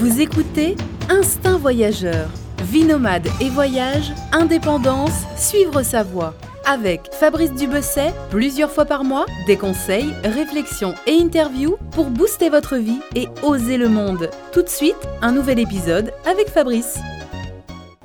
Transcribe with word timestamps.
Vous 0.00 0.22
écoutez 0.22 0.76
Instinct 1.10 1.58
Voyageur. 1.58 2.30
Vie 2.62 2.84
nomade 2.84 3.28
et 3.38 3.50
voyage, 3.50 4.12
indépendance, 4.32 5.26
suivre 5.36 5.82
sa 5.82 6.02
voie. 6.02 6.32
Avec 6.64 7.12
Fabrice 7.12 7.52
Dubesset, 7.52 8.14
plusieurs 8.30 8.70
fois 8.70 8.86
par 8.86 9.04
mois, 9.04 9.26
des 9.46 9.58
conseils, 9.58 10.14
réflexions 10.24 10.94
et 11.06 11.20
interviews 11.20 11.76
pour 11.90 12.06
booster 12.06 12.48
votre 12.48 12.76
vie 12.76 13.02
et 13.14 13.28
oser 13.42 13.76
le 13.76 13.90
monde. 13.90 14.30
Tout 14.54 14.62
de 14.62 14.70
suite, 14.70 14.96
un 15.20 15.32
nouvel 15.32 15.58
épisode 15.58 16.14
avec 16.24 16.48
Fabrice. 16.48 16.98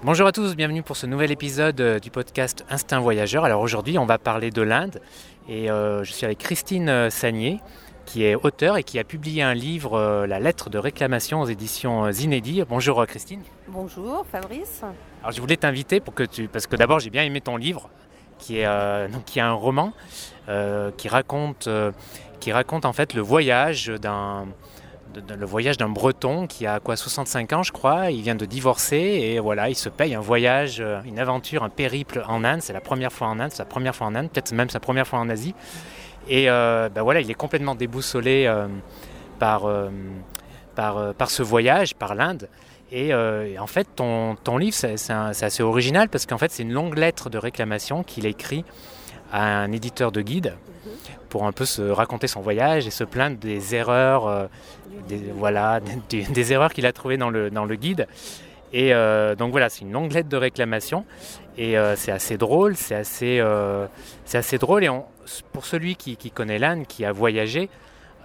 Bonjour 0.04 0.28
à 0.28 0.34
tous, 0.34 0.54
bienvenue 0.58 0.84
pour 0.84 0.98
ce 0.98 1.06
nouvel 1.06 1.32
épisode 1.32 1.80
euh, 1.80 2.00
du 2.00 2.12
podcast 2.12 2.66
Instinct 2.70 3.00
Voyageur. 3.00 3.46
Alors 3.46 3.62
aujourd'hui, 3.62 3.98
on 3.98 4.06
va 4.06 4.18
parler 4.18 4.52
de 4.52 4.62
l'Inde 4.62 5.00
et 5.48 5.72
euh, 5.72 6.04
je 6.04 6.12
suis 6.12 6.26
avec 6.26 6.40
Christine 6.40 6.90
euh, 6.90 7.10
Sagnier 7.10 7.62
qui 8.06 8.24
est 8.24 8.36
auteur 8.36 8.78
et 8.78 8.84
qui 8.84 9.00
a 9.00 9.04
publié 9.04 9.42
un 9.42 9.54
livre, 9.54 9.94
euh, 9.94 10.28
La 10.28 10.40
lettre 10.40 10.70
de 10.70 10.78
réclamation 10.78 11.42
aux 11.42 11.48
éditions 11.48 12.06
euh, 12.06 12.12
Zinedi. 12.12 12.64
Bonjour 12.68 13.02
euh, 13.02 13.06
Christine. 13.06 13.42
Bonjour 13.68 14.26
Fabrice. 14.32 14.82
Alors 15.22 15.32
je 15.32 15.42
voulais 15.42 15.58
t'inviter 15.58 16.00
pour 16.00 16.14
que 16.14 16.24
tu, 16.24 16.48
parce 16.48 16.68
que 16.68 16.76
d'abord 16.76 17.00
j'ai 17.00 17.10
bien 17.10 17.24
aimé 17.24 17.42
ton 17.42 17.58
livre, 17.58 17.90
qui 18.40 18.60
est 18.60 18.66
euh, 18.66 19.08
donc, 19.08 19.26
qui 19.26 19.40
est 19.40 19.44
un 19.44 19.54
roman 19.54 19.94
euh, 20.50 20.92
qui 20.98 21.08
raconte 21.08 21.68
euh, 21.68 21.92
qui 22.40 22.52
raconte 22.52 22.86
en 22.86 22.94
fait 22.94 23.14
le 23.14 23.22
voyage 23.22 23.88
d'un 23.88 24.46
le 25.16 25.46
voyage 25.46 25.78
d'un 25.78 25.88
Breton 25.88 26.46
qui 26.46 26.68
a 26.68 26.82
quoi 26.82 26.98
65 26.98 27.54
ans 27.54 27.64
je 27.64 27.72
crois, 27.72 28.12
il 28.12 28.22
vient 28.22 28.36
de 28.36 28.46
divorcer 28.46 28.98
et 28.98 29.40
voilà 29.40 29.70
il 29.70 29.76
se 29.76 29.88
paye 29.88 30.14
un 30.14 30.20
voyage, 30.20 30.84
une 31.06 31.20
aventure, 31.20 31.64
un 31.64 31.70
périple 31.70 32.22
en 32.28 32.44
Inde, 32.44 32.62
c'est 32.62 32.74
la 32.74 32.82
première 32.82 33.14
fois 33.14 33.28
en 33.28 33.40
Inde, 33.40 33.54
sa 33.54 33.64
première 33.64 33.96
fois 33.96 34.08
en 34.08 34.16
Inde, 34.16 34.30
peut-être 34.30 34.52
même 34.52 34.70
sa 34.70 34.82
première 34.82 35.08
fois 35.08 35.20
en 35.20 35.30
Asie 35.30 35.56
et 36.28 36.50
euh, 36.50 36.90
ben 36.90 37.04
voilà 37.04 37.22
il 37.22 37.30
est 37.30 37.36
complètement 37.36 37.76
déboussolé 37.76 38.46
euh, 38.48 38.68
par, 39.40 39.66
euh, 39.66 39.90
par, 40.76 40.98
euh, 40.98 41.14
par 41.14 41.30
ce 41.30 41.44
voyage, 41.44 41.96
par 41.96 42.16
l'Inde 42.16 42.50
et, 42.92 43.14
en 43.14 43.68
fait, 43.68 43.88
ton, 43.94 44.36
ton 44.36 44.58
livre, 44.58 44.74
c'est 44.76 45.12
assez 45.12 45.64
original 45.64 46.08
parce 46.08 46.26
qu'en 46.26 46.38
fait, 46.38 46.52
c'est 46.52 46.64
une 46.64 46.72
longue 46.72 46.98
lettre 46.98 47.30
de 47.30 47.38
réclamation 47.38 48.04
qu'il 48.04 48.26
écrit 48.26 48.64
à 49.34 49.44
un 49.44 49.72
éditeur 49.74 50.14
de 50.14 50.22
guide 50.22 50.54
pour 51.28 51.46
un 51.46 51.52
peu 51.52 51.66
se 51.66 51.82
raconter 51.82 52.28
son 52.28 52.40
voyage 52.40 52.88
et 52.88 52.92
se 52.92 53.04
plaindre 53.04 53.38
des 53.38 53.76
erreurs, 53.76 54.48
des, 55.10 55.20
voilà, 55.36 55.82
des, 56.10 56.54
erreurs 56.54 56.72
qu'il 56.72 56.86
a 56.86 56.94
trouvées 56.94 57.18
dans 57.18 57.30
le, 57.30 57.50
dans 57.50 57.66
le 57.66 57.76
guide. 57.76 58.08
Et 58.72 58.94
donc 59.38 59.52
voilà, 59.52 59.68
c'est 59.68 59.82
une 59.82 59.92
longue 59.92 60.14
lettre 60.14 60.30
de 60.30 60.38
réclamation 60.38 61.04
et 61.58 61.78
euh, 61.78 61.96
c'est 61.96 62.12
assez 62.12 62.38
drôle, 62.38 62.76
c'est 62.76 62.96
assez, 62.96 63.40
euh, 63.40 63.88
assez 64.34 64.58
drôle. 64.58 64.84
Et 64.84 64.90
pour 65.52 65.66
celui 65.66 65.96
qui, 65.96 66.32
connaît 66.32 66.60
l'Inde, 66.60 66.86
qui 66.88 67.06
a 67.06 67.12
voyagé, 67.12 67.70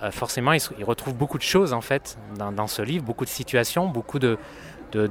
euh, 0.03 0.11
forcément, 0.11 0.53
il, 0.53 0.85
retrouve 0.85 1.15
beaucoup 1.15 1.39
de 1.39 1.43
choses 1.43 1.73
en 1.73 1.81
fait 1.81 2.19
dans, 2.39 2.67
ce 2.67 2.83
livre, 2.83 3.05
beaucoup 3.05 3.25
de 3.25 3.31
situations, 3.31 3.87
beaucoup 3.87 4.19
de, 4.19 4.39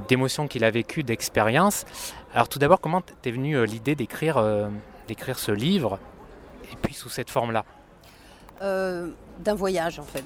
d'émotions 0.08 0.48
qu'il 0.48 0.64
a 0.64 0.70
vécues, 0.70 1.02
d'expériences. 1.02 1.84
Alors 2.34 2.48
tout 2.48 2.58
d'abord, 2.58 2.80
comment 2.80 3.00
t'es 3.00 3.30
venue 3.30 3.56
euh, 3.56 3.64
l'idée 3.64 3.94
d'écrire, 3.94 4.42
d'écrire 5.08 5.38
ce 5.38 5.52
livre 5.52 5.98
et 6.72 6.76
puis 6.82 6.94
sous 6.94 7.08
cette 7.08 7.30
forme-là? 7.30 7.64
Euh, 8.62 9.08
D'un 9.38 9.54
voyage 9.54 9.98
en 9.98 10.02
fait. 10.02 10.22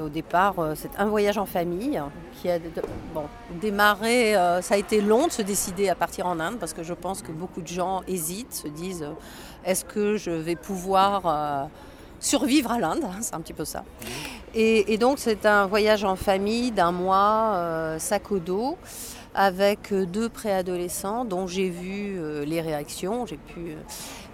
Au 0.00 0.08
départ, 0.08 0.58
euh, 0.58 0.72
c'est 0.74 0.88
un 0.96 1.04
voyage 1.04 1.36
en 1.36 1.44
famille 1.44 2.00
qui 2.40 2.48
a 2.48 2.58
de- 2.58 2.70
bon, 3.12 3.24
démarré. 3.60 4.34
euh, 4.34 4.62
ça 4.62 4.72
a 4.72 4.78
été 4.78 5.02
long 5.02 5.26
de 5.26 5.32
se 5.32 5.42
décider 5.42 5.90
à 5.90 5.94
partir 5.94 6.24
en 6.26 6.40
Inde 6.40 6.56
parce 6.58 6.72
que 6.72 6.82
je 6.82 6.94
pense 6.94 7.20
que 7.20 7.30
beaucoup 7.30 7.60
de 7.60 7.66
gens 7.68 8.00
hésitent, 8.08 8.54
se 8.54 8.68
disent 8.68 9.04
est-ce 9.66 9.84
que 9.84 10.16
je 10.16 10.30
vais 10.30 10.56
pouvoir 10.56 11.68
survivre 12.20 12.72
à 12.72 12.78
l'Inde? 12.78 13.04
C'est 13.20 13.34
un 13.34 13.40
petit 13.42 13.52
peu 13.52 13.66
ça. 13.66 13.84
Et, 14.54 14.94
et 14.94 14.96
donc 14.96 15.18
c'est 15.18 15.44
un 15.44 15.66
voyage 15.66 16.04
en 16.04 16.16
famille 16.16 16.70
d'un 16.70 16.90
mois, 16.90 17.96
sac 17.98 18.32
au 18.32 18.38
dos. 18.38 18.78
Avec 19.38 19.92
euh, 19.92 20.04
deux 20.04 20.28
préadolescents 20.28 21.24
dont 21.24 21.46
j'ai 21.46 21.70
vu 21.70 22.18
euh, 22.18 22.44
les 22.44 22.60
réactions, 22.60 23.24
j'ai 23.24 23.36
pu 23.36 23.70
euh, 23.70 23.76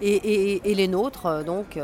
et, 0.00 0.75
les 0.75 0.88
nôtres 0.88 1.44
donc 1.44 1.78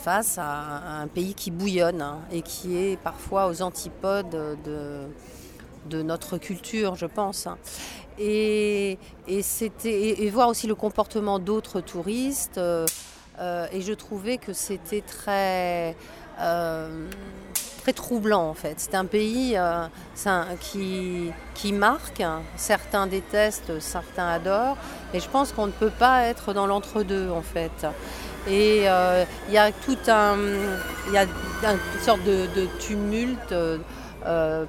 face 0.00 0.36
à 0.36 1.00
un, 1.00 1.06
pays 1.06 1.34
qui 1.34 1.52
bouillonne 1.52 2.02
hein, 2.02 2.18
et 2.32 2.42
qui 2.42 2.76
est 2.76 2.96
parfois 2.98 3.46
aux 3.46 3.62
antipodes 3.62 4.28
de, 4.64 6.02
notre 6.02 6.38
culture, 6.38 6.96
je 6.96 7.06
pense. 7.06 7.46
hein. 7.46 7.56
Et, 8.18 8.98
et 9.28 10.30
voir 10.30 10.48
aussi 10.48 10.66
le 10.66 10.74
comportement 10.74 11.38
d'autres 11.38 11.80
touristes. 11.80 12.58
et 12.58 13.80
je 13.80 13.92
trouvais 13.92 14.38
que 14.38 14.52
c'était 14.52 15.02
très 15.02 15.96
troublant 17.92 18.48
en 18.48 18.54
fait. 18.54 18.74
C'est 18.78 18.94
un 18.94 19.04
pays 19.04 19.54
euh, 19.56 19.86
qui, 20.60 21.30
qui 21.54 21.72
marque, 21.72 22.22
certains 22.56 23.06
détestent, 23.06 23.80
certains 23.80 24.28
adorent, 24.28 24.76
et 25.14 25.20
je 25.20 25.28
pense 25.28 25.52
qu'on 25.52 25.66
ne 25.66 25.72
peut 25.72 25.90
pas 25.90 26.22
être 26.24 26.52
dans 26.52 26.66
l'entre-deux 26.66 27.30
en 27.30 27.42
fait. 27.42 27.86
Et 28.48 28.82
euh, 28.88 29.24
il 29.48 29.54
y 29.54 29.58
a 29.58 29.72
tout 29.72 29.98
un, 30.08 30.36
y 31.12 31.16
a 31.18 31.22
un- 31.22 31.72
une 31.94 32.00
sorte 32.02 32.22
de, 32.22 32.46
tumulte 32.78 33.50
euh, 33.52 33.78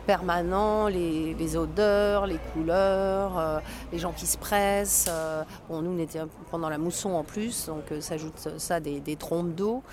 permanent, 0.06 0.88
les, 0.88 1.58
odeurs, 1.58 2.28
les 2.28 2.40
couleurs, 2.54 3.38
euh, 3.38 3.60
les 3.92 4.00
gens 4.00 4.12
qui 4.12 4.28
se 4.28 4.38
pressent. 4.38 5.08
euh, 5.10 5.44
bon, 5.70 5.82
nous, 5.82 5.92
on 5.92 6.00
était 6.00 6.20
pendant 6.52 6.70
la 6.70 6.78
mousson 6.78 7.12
en 7.12 7.24
plus, 7.24 7.68
donc 7.68 7.92
euh, 7.92 8.02
s'ajoute 8.02 8.50
ça 8.58 8.80
des, 8.80 9.00
des 9.00 9.16
trompes 9.16 9.54
d'eau. 9.56 9.84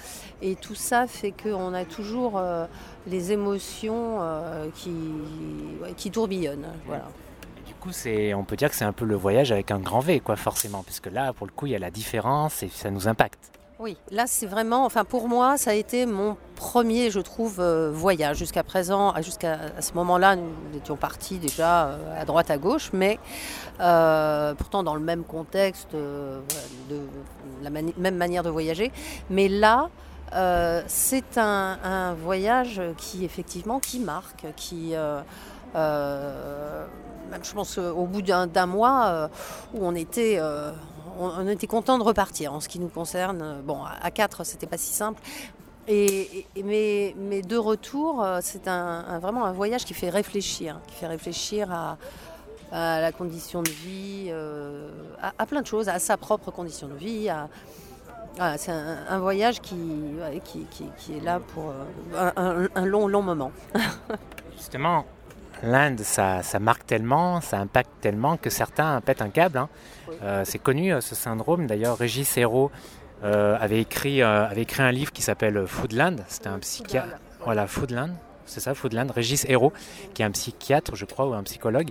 Et 0.43 0.55
tout 0.57 0.75
ça 0.75 1.07
fait 1.07 1.33
qu'on 1.33 1.73
a 1.75 1.85
toujours 1.85 2.39
euh, 2.39 2.67
les 3.07 3.33
émotions 3.33 4.19
euh, 4.21 4.69
qui, 4.75 4.95
qui 5.97 6.11
tourbillonnent. 6.11 6.73
Voilà. 6.87 7.05
Et 7.59 7.69
Du 7.69 7.75
coup, 7.75 7.93
c'est, 7.93 8.35
on 8.35 8.45
peut 8.45 8.57
dire 8.57 8.71
que 8.71 8.77
c'est 8.77 8.85
un 8.85 8.93
peu 8.93 9.05
le 9.05 9.15
voyage 9.17 9.53
avec 9.53 9.71
un 9.71 9.79
grand 9.79 10.01
V, 10.01 10.21
quoi, 10.21 10.37
forcément, 10.37 10.83
parce 10.83 11.01
que 11.01 11.09
là, 11.11 11.33
pour 11.33 11.47
le 11.47 11.53
coup, 11.53 11.67
il 11.67 11.73
y 11.73 11.77
a 11.77 11.79
la 11.79 11.91
différence 11.91 12.63
et 12.63 12.69
ça 12.69 12.91
nous 12.91 13.09
impacte. 13.09 13.51
Oui, 13.81 13.97
là 14.13 14.29
c'est 14.29 14.47
vraiment, 14.47 14.85
enfin 14.85 15.05
pour 15.05 15.29
moi, 15.29 15.59
ça 15.59 15.73
a 15.73 15.75
été 15.75 16.07
mon 16.07 16.37
premier, 16.55 17.11
je 17.11 17.19
trouve, 17.19 17.59
euh, 17.59 17.91
voyage. 17.93 18.37
Jusqu'à 18.37 18.63
présent, 18.63 19.13
jusqu'à 19.21 19.81
ce 19.81 19.93
moment-là, 19.95 20.37
nous 20.37 20.53
étions 20.77 20.95
partis 20.95 21.39
déjà 21.39 21.89
euh, 21.89 22.21
à 22.21 22.25
droite, 22.25 22.53
à 22.53 22.57
gauche, 22.57 22.91
mais 22.93 23.19
euh, 23.81 24.55
pourtant 24.55 24.85
dans 24.85 24.95
le 24.95 25.01
même 25.01 25.25
contexte, 25.25 25.89
la 27.63 27.71
même 27.71 28.17
manière 28.17 28.45
de 28.45 28.51
voyager. 28.51 28.93
Mais 29.29 29.49
là, 29.49 29.91
c'est 30.87 31.37
un, 31.37 32.15
voyage 32.15 32.81
qui 32.97 33.25
effectivement 33.25 33.81
qui 33.81 33.99
marque, 33.99 34.47
qui 34.55 34.93
je 35.75 37.53
pense 37.53 37.79
au 37.79 38.07
bout 38.07 38.23
d'un 38.23 38.67
mois 38.67 39.31
où 39.75 39.85
on 39.85 39.97
était 39.97 40.41
on, 41.19 41.47
était 41.49 41.67
content 41.67 41.99
de 41.99 42.03
repartir 42.03 42.53
en 42.53 42.61
ce 42.61 42.69
qui 42.69 42.79
nous 42.79 42.89
concerne. 42.89 43.43
Euh, 43.43 43.61
Bon, 43.63 43.79
à 43.85 44.11
4, 44.11 44.45
c'était 44.45 44.67
pas 44.67 44.79
si 44.79 44.93
simple. 44.93 45.21
Et, 45.87 46.47
et- 46.57 46.63
mais, 46.63 47.15
mais 47.17 47.43
de 47.43 47.57
retour, 47.57 48.23
euh, 48.23 48.41
c'est 48.43 48.65
vraiment 48.65 49.45
un 49.45 49.53
voyage 49.53 49.85
qui 49.85 49.95
fait 49.95 50.11
réfléchir, 50.11 50.81
qui 50.87 50.95
fait 50.95 51.07
réfléchir 51.07 51.71
à, 51.73 51.97
la 52.73 53.13
condition 53.13 53.63
de 53.63 53.71
vie, 53.71 54.27
euh, 54.31 54.89
à, 55.39 55.47
plein 55.47 55.61
de 55.63 55.67
choses, 55.67 55.89
à 55.89 55.99
sa 56.01 56.17
propre 56.17 56.51
condition 56.51 56.89
de 56.89 56.95
vie. 56.95 57.29
c'est 58.57 58.73
un, 58.73 59.19
voyage 59.21 59.61
qui, 59.61 59.77
est 61.11 61.21
là 61.23 61.39
pour 61.39 61.73
un- 62.17 62.67
un 62.75 62.85
long, 62.87 63.07
long 63.07 63.23
moment. 63.23 63.53
Justement, 64.57 65.05
l'Inde, 65.65 66.01
ça, 66.01 66.43
ça 66.43 66.59
marque 66.59 66.87
tellement, 66.87 67.41
ça 67.41 67.59
impacte 67.59 67.91
tellement 68.01 68.37
que 68.37 68.51
certains 68.51 69.01
pètent 69.01 69.23
un 69.23 69.31
câble. 69.31 69.59
hein. 69.59 69.69
Euh, 70.23 70.43
c'est 70.45 70.59
connu 70.59 70.93
euh, 70.93 71.01
ce 71.01 71.15
syndrome. 71.15 71.67
D'ailleurs, 71.67 71.99
Régis 71.99 72.37
Hérault 72.37 72.71
euh, 73.25 73.57
avait, 73.61 73.81
écrit, 73.81 74.23
euh, 74.23 74.47
avait 74.47 74.63
écrit 74.63 74.83
un 74.83 74.93
livre 74.93 75.13
qui 75.13 75.23
s'appelle 75.23 75.67
Foodland. 75.67 76.25
C'était 76.29 76.49
un 76.49 76.59
psychiatre. 76.59 77.19
Voilà, 77.45 77.67
Foodland. 77.67 78.15
C'est 78.47 78.61
ça, 78.61 78.75
Foodland. 78.75 79.11
Régis 79.11 79.47
Hérault, 79.49 79.73
qui 80.13 80.21
est 80.23 80.25
un 80.25 80.31
psychiatre, 80.31 80.95
je 80.95 81.07
crois, 81.07 81.27
ou 81.27 81.33
un 81.33 81.43
psychologue. 81.43 81.89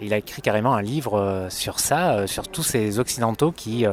Et 0.00 0.06
il 0.06 0.14
a 0.14 0.18
écrit 0.18 0.40
carrément 0.40 0.74
un 0.74 0.82
livre 0.82 1.48
sur 1.50 1.80
ça, 1.80 2.28
sur 2.28 2.46
tous 2.46 2.62
ces 2.62 3.00
Occidentaux 3.00 3.50
qui, 3.50 3.84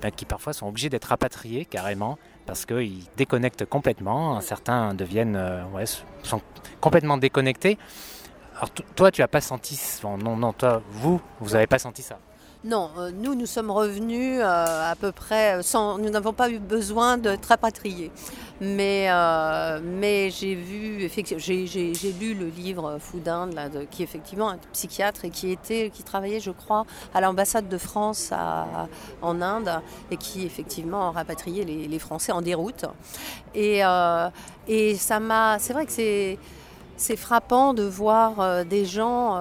ben, 0.00 0.10
qui 0.10 0.24
parfois 0.24 0.54
sont 0.54 0.66
obligés 0.66 0.88
d'être 0.88 1.04
rapatriés 1.04 1.66
carrément 1.66 2.18
parce 2.46 2.64
qu'ils 2.64 3.04
déconnectent 3.18 3.66
complètement. 3.66 4.40
Certains 4.40 4.94
deviennent, 4.94 5.38
ouais, 5.74 5.84
sont 6.22 6.40
complètement 6.80 7.18
déconnectés. 7.18 7.76
Alors 8.56 8.70
to- 8.70 8.84
toi, 8.94 9.10
tu 9.10 9.20
n'as 9.20 9.28
pas 9.28 9.40
senti, 9.40 9.80
bon, 10.02 10.18
non, 10.18 10.36
non, 10.36 10.52
toi, 10.52 10.82
vous, 10.90 11.20
vous 11.40 11.50
n'avez 11.50 11.66
pas 11.66 11.78
senti 11.78 12.02
ça? 12.02 12.18
Non, 12.62 12.90
euh, 12.98 13.10
nous, 13.10 13.34
nous 13.34 13.46
sommes 13.46 13.70
revenus 13.70 14.38
euh, 14.38 14.90
à 14.90 14.94
peu 14.94 15.12
près 15.12 15.62
sans. 15.62 15.96
Nous 15.96 16.10
n'avons 16.10 16.34
pas 16.34 16.50
eu 16.50 16.58
besoin 16.58 17.16
d'être 17.16 17.46
rapatriés. 17.46 18.12
Mais, 18.60 19.06
euh, 19.08 19.80
mais 19.82 20.28
j'ai 20.28 20.54
vu, 20.54 21.10
j'ai, 21.38 22.12
lu 22.20 22.34
le 22.34 22.48
livre 22.48 22.98
Foudin, 23.00 23.46
là, 23.46 23.70
qui 23.90 24.02
est 24.02 24.04
effectivement 24.04 24.50
un 24.50 24.58
psychiatre 24.74 25.24
et 25.24 25.30
qui, 25.30 25.50
était, 25.50 25.88
qui 25.88 26.02
travaillait, 26.02 26.40
je 26.40 26.50
crois, 26.50 26.84
à 27.14 27.22
l'ambassade 27.22 27.70
de 27.70 27.78
France 27.78 28.30
en 29.22 29.40
Inde 29.40 29.80
et 30.10 30.18
qui, 30.18 30.44
effectivement, 30.44 31.08
a 31.08 31.12
rapatrié 31.12 31.64
les, 31.64 31.88
les 31.88 31.98
Français 31.98 32.32
en 32.32 32.42
déroute. 32.42 32.84
Et, 33.54 33.82
euh, 33.82 34.28
et 34.68 34.96
ça 34.96 35.18
m'a. 35.18 35.58
C'est 35.58 35.72
vrai 35.72 35.86
que 35.86 35.92
c'est. 35.92 36.38
C'est 37.00 37.16
frappant 37.16 37.72
de 37.72 37.82
voir 37.82 38.64
des 38.66 38.84
gens 38.84 39.40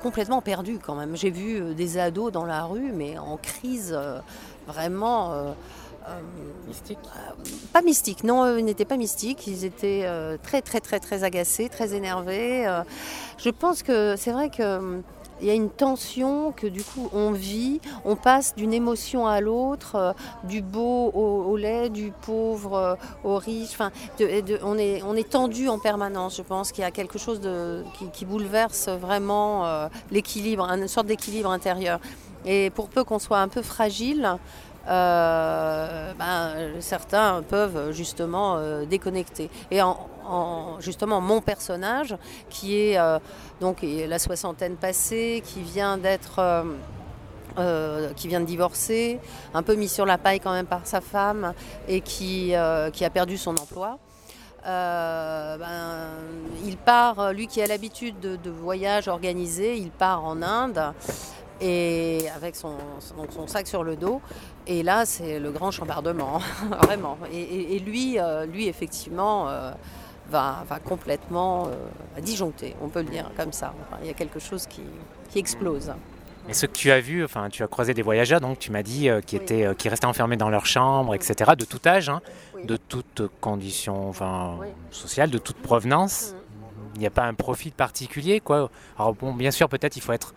complètement 0.00 0.40
perdus 0.40 0.78
quand 0.78 0.94
même. 0.94 1.16
J'ai 1.16 1.30
vu 1.30 1.74
des 1.74 1.98
ados 1.98 2.30
dans 2.30 2.46
la 2.46 2.62
rue, 2.62 2.92
mais 2.92 3.18
en 3.18 3.36
crise 3.36 3.98
vraiment. 4.68 5.54
mystique 6.68 6.98
Pas 7.72 7.82
mystique, 7.82 8.22
non, 8.22 8.56
ils 8.56 8.64
n'étaient 8.64 8.84
pas 8.84 8.96
mystiques. 8.96 9.48
Ils 9.48 9.64
étaient 9.64 10.06
très, 10.44 10.62
très, 10.62 10.80
très, 10.80 11.00
très 11.00 11.24
agacés, 11.24 11.68
très 11.68 11.92
énervés. 11.92 12.64
je 13.36 13.50
pense 13.50 13.82
que 13.82 14.14
c'est 14.16 14.30
vrai 14.30 14.48
que 14.48 15.02
il 15.40 15.48
y 15.48 15.50
a 15.50 15.54
une 15.54 15.70
tension 15.70 16.52
que 16.52 16.66
du 16.66 16.82
coup 16.82 17.08
on 17.12 17.32
vit, 17.32 17.80
on 18.04 18.16
passe 18.16 18.54
d'une 18.54 18.72
émotion 18.72 19.26
à 19.26 19.40
l'autre, 19.40 19.94
euh, 19.94 20.12
du 20.44 20.62
beau 20.62 21.10
au, 21.10 21.56
laid, 21.56 21.90
du 21.90 22.12
pauvre 22.22 22.74
euh, 22.74 22.94
au 23.24 23.36
riche. 23.36 23.70
Enfin, 23.72 23.90
on, 24.62 24.78
est, 24.78 25.02
on 25.02 25.16
est 25.16 25.28
tendu 25.28 25.68
en 25.68 25.78
permanence. 25.78 26.36
Je 26.36 26.42
pense 26.42 26.72
qu'il 26.72 26.82
y 26.82 26.86
a 26.86 26.90
quelque 26.90 27.18
chose 27.18 27.40
qui, 28.12 28.24
bouleverse 28.24 28.88
vraiment 28.88 29.66
euh, 29.66 29.88
l'équilibre, 30.10 30.64
une 30.68 30.88
sorte 30.88 31.06
d'équilibre 31.06 31.50
intérieur. 31.50 32.00
Et 32.44 32.70
pour 32.70 32.88
peu 32.88 33.04
qu'on 33.04 33.18
soit 33.18 33.40
un 33.40 33.48
peu 33.48 33.62
fragile, 33.62 34.38
ben, 34.86 36.54
certains 36.80 37.42
peuvent 37.42 37.92
justement 37.92 38.82
déconnecter. 38.84 39.50
Et 39.70 39.80
en, 39.82 39.96
justement 40.80 41.20
mon 41.20 41.40
personnage, 41.40 42.16
qui 42.48 42.78
est 42.78 42.98
euh, 42.98 43.18
donc 43.60 43.78
la 43.82 44.18
soixantaine 44.18 44.76
passée, 44.76 45.42
qui 45.44 45.62
vient 45.62 45.98
d'être 45.98 46.38
euh, 46.38 46.64
euh, 47.58 48.12
qui 48.14 48.28
vient 48.28 48.40
de 48.40 48.46
divorcer, 48.46 49.18
un 49.54 49.62
peu 49.62 49.74
mis 49.74 49.88
sur 49.88 50.06
la 50.06 50.18
paille 50.18 50.40
quand 50.40 50.52
même 50.52 50.66
par 50.66 50.86
sa 50.86 51.00
femme 51.00 51.52
et 51.88 52.00
qui, 52.00 52.54
qui 52.92 53.04
a 53.04 53.10
perdu 53.10 53.36
son 53.36 53.56
emploi. 53.56 53.98
ben, 54.64 56.10
il 56.64 56.76
part, 56.76 57.32
lui 57.32 57.48
qui 57.48 57.60
a 57.60 57.66
l'habitude 57.66 58.20
de, 58.20 58.36
de 58.36 58.50
voyages 58.50 59.08
organisés, 59.08 59.76
il 59.76 59.90
part 59.90 60.24
en 60.24 60.42
Inde 60.42 60.94
et 61.60 62.28
avec 62.34 62.56
son, 62.56 62.74
son, 63.30 63.46
sac 63.46 63.66
sur 63.66 63.84
le 63.84 63.96
dos. 63.96 64.20
Et 64.66 64.82
là, 64.82 65.04
c'est 65.06 65.38
le 65.38 65.50
grand 65.50 65.70
chambardement, 65.70 66.40
vraiment. 66.82 67.18
Et, 67.32 67.78
lui, 67.78 68.18
lui, 68.52 68.68
effectivement, 68.68 69.48
va, 70.30 70.80
complètement 70.84 71.66
euh, 71.66 72.20
disjoncter, 72.20 72.74
on 72.80 72.88
peut 72.88 73.02
le 73.02 73.10
dire 73.10 73.30
comme 73.36 73.52
ça. 73.52 73.74
il 74.00 74.06
y 74.06 74.10
a 74.10 74.14
quelque 74.14 74.38
chose 74.38 74.66
qui, 74.66 74.82
explose. 75.36 75.92
Et 76.48 76.54
ce 76.54 76.66
que 76.66 76.72
tu 76.72 76.90
as 76.90 77.00
vu, 77.00 77.24
enfin, 77.24 77.48
tu 77.50 77.62
as 77.62 77.68
croisé 77.68 77.94
des 77.94 78.02
voyageurs, 78.02 78.40
donc 78.40 78.58
tu 78.58 78.72
m'as 78.72 78.82
dit, 78.82 79.08
euh, 79.08 79.20
qui, 79.20 79.36
étaient, 79.36 79.66
euh, 79.66 79.74
qui 79.74 79.88
restaient 79.88 80.06
enfermés 80.06 80.36
dans 80.36 80.50
leur 80.50 80.66
chambre, 80.66 81.14
etc., 81.14 81.52
de 81.56 81.64
tout 81.64 81.78
âge, 81.86 82.08
hein, 82.08 82.20
de 82.64 82.76
toute 82.76 83.22
condition 83.40 84.08
enfin, 84.08 84.58
sociale, 84.90 85.30
de 85.30 85.38
toute 85.38 85.58
provenance. 85.58 86.32
Mm. 86.32 86.36
Il 86.96 87.00
n'y 87.00 87.06
a 87.06 87.10
pas 87.10 87.24
un 87.24 87.34
profit 87.34 87.70
particulier, 87.70 88.40
quoi. 88.40 88.70
Alors 88.98 89.14
bon, 89.14 89.32
bien 89.32 89.52
sûr, 89.52 89.68
peut-être 89.68 89.96
il 89.96 90.02
faut 90.02 90.12
être, 90.12 90.34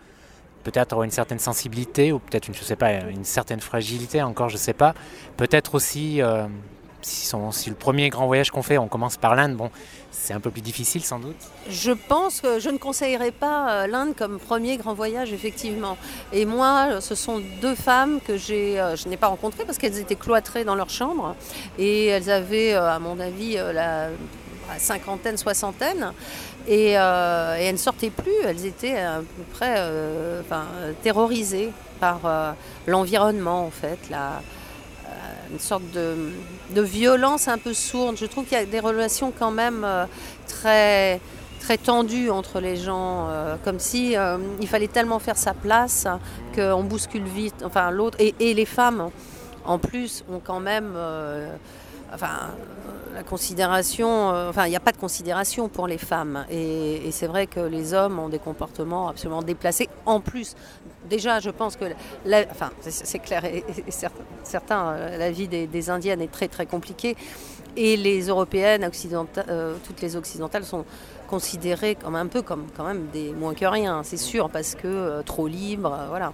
peut-être 0.64 1.02
une 1.02 1.10
certaine 1.10 1.38
sensibilité 1.38 2.12
ou 2.12 2.18
peut-être 2.18 2.48
une, 2.48 2.54
je 2.54 2.64
sais 2.64 2.76
pas, 2.76 2.92
une 3.02 3.24
certaine 3.24 3.60
fragilité. 3.60 4.22
Encore, 4.22 4.48
je 4.48 4.56
sais 4.56 4.72
pas. 4.72 4.94
Peut-être 5.36 5.74
aussi 5.74 6.20
si, 7.04 7.68
le 7.68 7.74
premier 7.74 8.08
grand 8.08 8.26
voyage 8.26 8.50
qu'on 8.50 8.62
fait, 8.62 8.78
on 8.78 8.88
commence 8.88 9.16
par 9.16 9.34
l'Inde, 9.34 9.54
bon, 9.54 9.70
c'est 10.10 10.32
un 10.32 10.40
peu 10.40 10.50
plus 10.50 10.62
difficile 10.62 11.04
sans 11.04 11.18
doute. 11.18 11.36
Je 11.68 11.92
pense 11.92 12.40
que 12.40 12.58
je 12.58 12.70
ne 12.70 12.78
conseillerais 12.78 13.32
pas 13.32 13.70
euh, 13.70 13.86
l'Inde 13.86 14.14
comme 14.16 14.38
premier 14.38 14.76
grand 14.76 14.94
voyage, 14.94 15.32
effectivement. 15.32 15.96
Et 16.32 16.46
moi, 16.46 17.00
ce 17.00 17.14
sont 17.14 17.42
deux 17.60 17.74
femmes 17.74 18.20
que 18.26 18.36
j'ai, 18.36 18.80
euh, 18.80 18.96
je 18.96 19.08
n'ai 19.08 19.16
pas 19.16 19.28
rencontrées 19.28 19.64
parce 19.64 19.78
qu'elles 19.78 19.98
étaient 19.98 20.16
cloîtrées 20.16 20.64
dans 20.64 20.74
leur 20.74 20.90
chambre 20.90 21.36
et 21.78 22.06
elles 22.06 22.30
avaient, 22.30 22.74
euh, 22.74 22.90
à 22.90 22.98
mon 22.98 23.20
avis, 23.20 23.54
la 23.54 24.08
cinquantaine, 24.78 25.36
soixantaine. 25.36 26.12
Et, 26.66 26.92
elles 26.92 27.72
ne 27.72 27.78
sortaient 27.78 28.10
plus, 28.10 28.32
elles 28.44 28.64
étaient 28.66 28.98
à 28.98 29.18
peu 29.18 29.42
près 29.52 29.76
terrorisées 31.02 31.70
par 32.00 32.20
l'environnement 32.86 33.66
en 33.66 33.70
fait, 33.70 33.98
la, 34.10 34.40
une 35.50 35.60
sorte 35.60 35.84
de, 35.92 36.80
violence 36.80 37.48
un 37.48 37.58
peu 37.58 37.72
sourde. 37.72 38.16
Je 38.18 38.26
trouve 38.26 38.44
qu'il 38.44 38.58
y 38.58 38.60
a 38.60 38.64
des 38.64 38.80
relations 38.80 39.32
quand 39.36 39.50
même 39.50 39.84
euh, 39.84 40.06
très 40.48 41.20
très 41.60 41.78
tendues 41.78 42.28
entre 42.28 42.60
les 42.60 42.76
gens, 42.76 43.28
euh, 43.30 43.56
comme 43.64 43.78
si 43.78 44.18
euh, 44.18 44.36
il 44.60 44.68
fallait 44.68 44.88
tellement 44.88 45.18
faire 45.18 45.38
sa 45.38 45.54
place 45.54 46.06
qu'on 46.54 46.82
bouscule 46.82 47.24
vite. 47.24 47.62
Enfin, 47.64 47.90
l'autre 47.90 48.18
et, 48.20 48.52
les 48.52 48.66
femmes, 48.66 49.08
en 49.64 49.78
plus, 49.78 50.24
ont 50.30 50.40
quand 50.44 50.60
même, 50.60 50.94
enfin, 52.14 52.54
la 53.14 53.22
considération. 53.22 54.28
enfin, 54.48 54.66
il 54.66 54.70
n'y 54.70 54.76
a 54.76 54.80
pas 54.80 54.92
de 54.92 54.96
considération 54.96 55.68
pour 55.68 55.86
les 55.86 55.98
femmes, 55.98 56.44
et, 56.50 57.10
c'est 57.12 57.26
vrai 57.26 57.46
que 57.46 57.60
les 57.60 57.94
hommes 57.94 58.18
ont 58.18 58.28
des 58.28 58.38
comportements 58.38 59.08
absolument 59.08 59.42
déplacés. 59.42 59.88
En 60.06 60.20
plus 60.20 60.54
déjà, 61.08 61.40
je 61.40 61.50
pense 61.50 61.76
que, 61.76 61.84
enfin, 62.50 62.70
c'est 62.80 63.18
clair 63.18 63.44
et, 63.44 63.64
certain, 64.42 64.88
euh, 64.88 65.18
la 65.18 65.30
vie 65.30 65.48
des, 65.48 65.90
Indiennes 65.90 66.22
est 66.22 66.32
très 66.32 66.48
très 66.48 66.66
compliquée 66.66 67.16
et 67.76 67.96
les 67.96 68.28
Européennes, 68.28 68.88
euh, 69.48 69.74
toutes 69.84 70.00
les 70.00 70.16
occidentales 70.16 70.64
sont 70.64 70.84
considérées 71.28 71.96
comme 71.96 72.14
un 72.14 72.26
peu 72.26 72.42
comme 72.42 72.66
quand 72.76 72.84
même 72.84 73.08
des 73.12 73.32
moins 73.32 73.54
que 73.54 73.66
rien, 73.66 74.02
c'est 74.02 74.16
sûr, 74.16 74.48
parce 74.48 74.74
que 74.74 74.86
euh, 74.86 75.22
trop 75.22 75.46
libres, 75.46 75.98
voilà. 76.08 76.32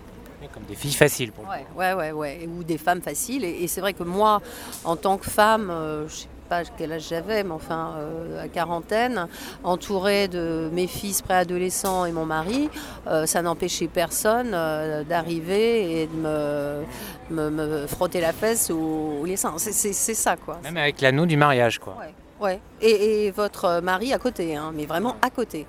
Comme 0.53 0.65
des 0.65 0.75
filles 0.75 0.93
faciles 0.93 1.33
pour 1.33 1.45
ouais, 1.49 1.67
ouais, 1.77 1.93
ouais, 1.95 2.13
ouais, 2.13 2.49
ou 2.49 2.65
des 2.65 2.79
femmes 2.79 3.03
faciles. 3.03 3.45
Et, 3.45 3.67
c'est 3.69 3.81
vrai 3.81 3.93
que 3.93 4.03
moi, 4.03 4.41
en 4.85 4.97
tant 4.97 5.19
que 5.19 5.29
femme, 5.29 5.73
je 6.09 6.27
pas 6.51 6.65
quel 6.77 6.93
âge 6.93 7.07
j'avais, 7.09 7.45
mais 7.45 7.53
enfin 7.53 7.95
euh, 7.97 8.45
à 8.45 8.49
quarantaine, 8.49 9.29
entourée 9.63 10.27
de 10.27 10.69
mes 10.73 10.89
fils 10.89 11.23
préadolescents 11.23 12.05
et 12.05 12.13
mon 12.13 12.27
mari, 12.27 12.69
euh, 13.07 13.25
ça 13.25 13.41
n'empêchait 13.41 13.87
personne 13.87 14.51
euh, 14.53 15.05
d'arriver 15.05 16.03
et 16.03 16.07
de 16.09 16.85
me, 17.31 17.87
frotter 17.87 18.21
la 18.21 18.33
fesse 18.33 18.71
ou, 18.71 19.23
les 19.25 19.37
seins. 19.37 19.55
C'est 19.59 19.93
ça 19.95 20.37
quoi. 20.37 20.59
Même 20.65 20.77
avec 20.77 21.01
l'anneau 21.01 21.25
du 21.25 21.37
mariage 21.37 21.79
quoi. 21.79 21.97
Ouais. 22.41 22.61
Et, 22.83 23.31
votre 23.31 23.81
mari 23.81 24.13
à 24.13 24.19
côté, 24.19 24.57
hein, 24.57 24.73
mais 24.75 24.87
vraiment 24.87 25.17
à 25.23 25.31
côté. 25.31 25.67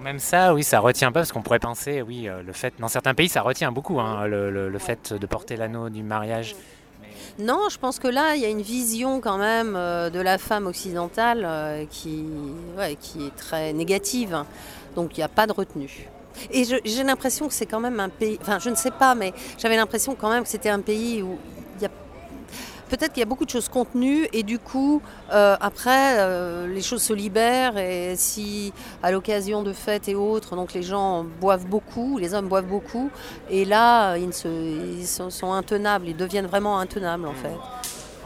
Même 0.00 0.18
ça, 0.18 0.52
oui, 0.54 0.64
ça 0.64 0.80
retient 0.80 1.12
pas 1.12 1.20
parce 1.20 1.32
qu'on 1.32 1.42
pourrait 1.42 1.58
penser, 1.58 2.02
oui, 2.02 2.28
le 2.44 2.52
fait, 2.52 2.74
dans 2.78 2.88
certains 2.88 3.14
pays, 3.14 3.28
ça 3.28 3.42
retient 3.42 3.70
beaucoup, 3.70 4.00
hein, 4.00 4.26
le, 4.26 4.78
fait 4.78 5.12
de 5.12 5.26
porter 5.26 5.56
l'anneau 5.56 5.90
du 5.90 6.02
mariage. 6.02 6.56
Non, 7.38 7.68
je 7.70 7.78
pense 7.78 7.98
que 7.98 8.08
là, 8.08 8.34
il 8.36 8.42
y 8.42 8.44
a 8.44 8.48
une 8.48 8.62
vision 8.62 9.20
quand 9.20 9.38
même 9.38 9.74
euh, 9.74 10.10
de 10.10 10.20
la 10.20 10.36
femme 10.36 10.66
occidentale 10.66 11.44
euh, 11.44 11.84
qui, 11.90 12.26
est 12.78 13.36
très 13.36 13.72
négative. 13.72 14.44
Donc 14.96 15.16
il 15.16 15.20
n'y 15.20 15.24
a 15.24 15.28
pas 15.28 15.46
de 15.46 15.52
retenue. 15.52 16.08
Et 16.50 16.64
j'ai 16.64 17.04
l'impression 17.04 17.48
que 17.48 17.54
c'est 17.54 17.66
quand 17.66 17.80
même 17.80 18.00
un 18.00 18.08
pays, 18.08 18.38
enfin 18.40 18.58
je 18.58 18.70
ne 18.70 18.74
sais 18.74 18.90
pas, 18.90 19.14
mais 19.14 19.32
j'avais 19.58 19.76
l'impression 19.76 20.14
quand 20.14 20.30
même 20.30 20.42
que 20.44 20.48
c'était 20.48 20.70
un 20.70 20.80
pays 20.80 21.22
où 21.22 21.38
peut-être 22.92 23.14
qu'il 23.14 23.20
y 23.20 23.22
a 23.22 23.26
beaucoup 23.26 23.46
de 23.46 23.50
choses 23.50 23.70
contenues 23.70 24.28
et 24.34 24.42
du 24.42 24.58
coup, 24.58 25.00
euh, 25.32 25.56
après, 25.60 26.18
euh, 26.18 26.66
les 26.66 26.82
choses 26.82 27.02
se 27.02 27.14
libèrent 27.14 27.78
et 27.78 28.16
si 28.16 28.74
à 29.02 29.10
l'occasion 29.10 29.62
de 29.62 29.72
fêtes 29.72 30.08
et 30.08 30.14
autres, 30.14 30.56
donc 30.56 30.74
les 30.74 30.82
gens 30.82 31.24
boivent 31.40 31.64
beaucoup, 31.64 32.18
les 32.18 32.34
hommes 32.34 32.48
boivent 32.48 32.66
beaucoup, 32.66 33.10
et 33.48 33.64
là, 33.64 34.16
ils, 34.18 34.34
sont, 34.34 35.52
intenables, 35.54 36.06
ils 36.06 36.16
deviennent 36.16 36.46
vraiment 36.46 36.78
intenables 36.78 37.26
en 37.26 37.32
fait. 37.32 37.56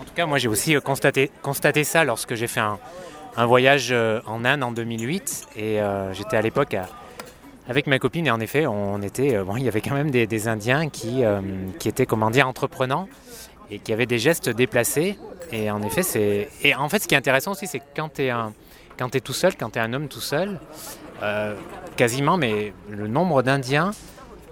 En 0.00 0.04
tout 0.04 0.14
cas, 0.16 0.26
moi 0.26 0.38
j'ai 0.38 0.48
aussi 0.48 0.74
euh, 0.74 0.80
constaté, 0.80 1.30
constaté 1.42 1.84
ça 1.84 2.02
lorsque 2.02 2.34
j'ai 2.34 2.48
fait 2.48 2.60
un, 2.60 2.78
voyage 3.46 3.94
en 4.26 4.44
Inde 4.46 4.64
en 4.64 4.72
2008 4.72 5.48
et 5.56 5.78
j'étais 6.12 6.38
à 6.38 6.40
l'époque 6.40 6.74
avec 7.68 7.86
ma 7.86 7.98
copine 7.98 8.26
et 8.26 8.30
en 8.30 8.40
effet, 8.40 8.66
on 8.66 9.02
était, 9.02 9.36
bon, 9.44 9.58
il 9.58 9.64
y 9.64 9.68
avait 9.68 9.82
quand 9.82 9.94
même 9.94 10.10
des, 10.10 10.48
Indiens 10.48 10.88
qui, 10.88 11.22
qui 11.78 11.88
étaient, 11.90 12.06
comment 12.06 12.30
dire, 12.30 12.48
entreprenants 12.48 13.08
et 13.70 13.78
qui 13.78 13.92
avait 13.92 14.06
des 14.06 14.18
gestes 14.18 14.48
déplacés. 14.48 15.18
Et 15.52 15.70
en 15.70 15.82
effet, 15.82 16.02
c'est. 16.02 16.48
Et 16.62 16.74
en 16.74 16.88
fait, 16.88 17.02
ce 17.02 17.08
qui 17.08 17.14
est 17.14 17.18
intéressant 17.18 17.52
aussi, 17.52 17.66
c'est 17.66 17.82
quand 17.94 18.14
tu 18.14 18.24
es, 18.24 18.30
un... 18.30 18.52
quand 18.98 19.14
es 19.14 19.20
tout 19.20 19.32
seul, 19.32 19.56
quand 19.56 19.70
tu 19.70 19.78
es 19.78 19.82
un 19.82 19.92
homme 19.92 20.08
tout 20.08 20.20
seul, 20.20 20.60
euh, 21.22 21.54
quasiment, 21.96 22.36
mais 22.36 22.72
le 22.90 23.08
nombre 23.08 23.42
d'Indiens 23.42 23.92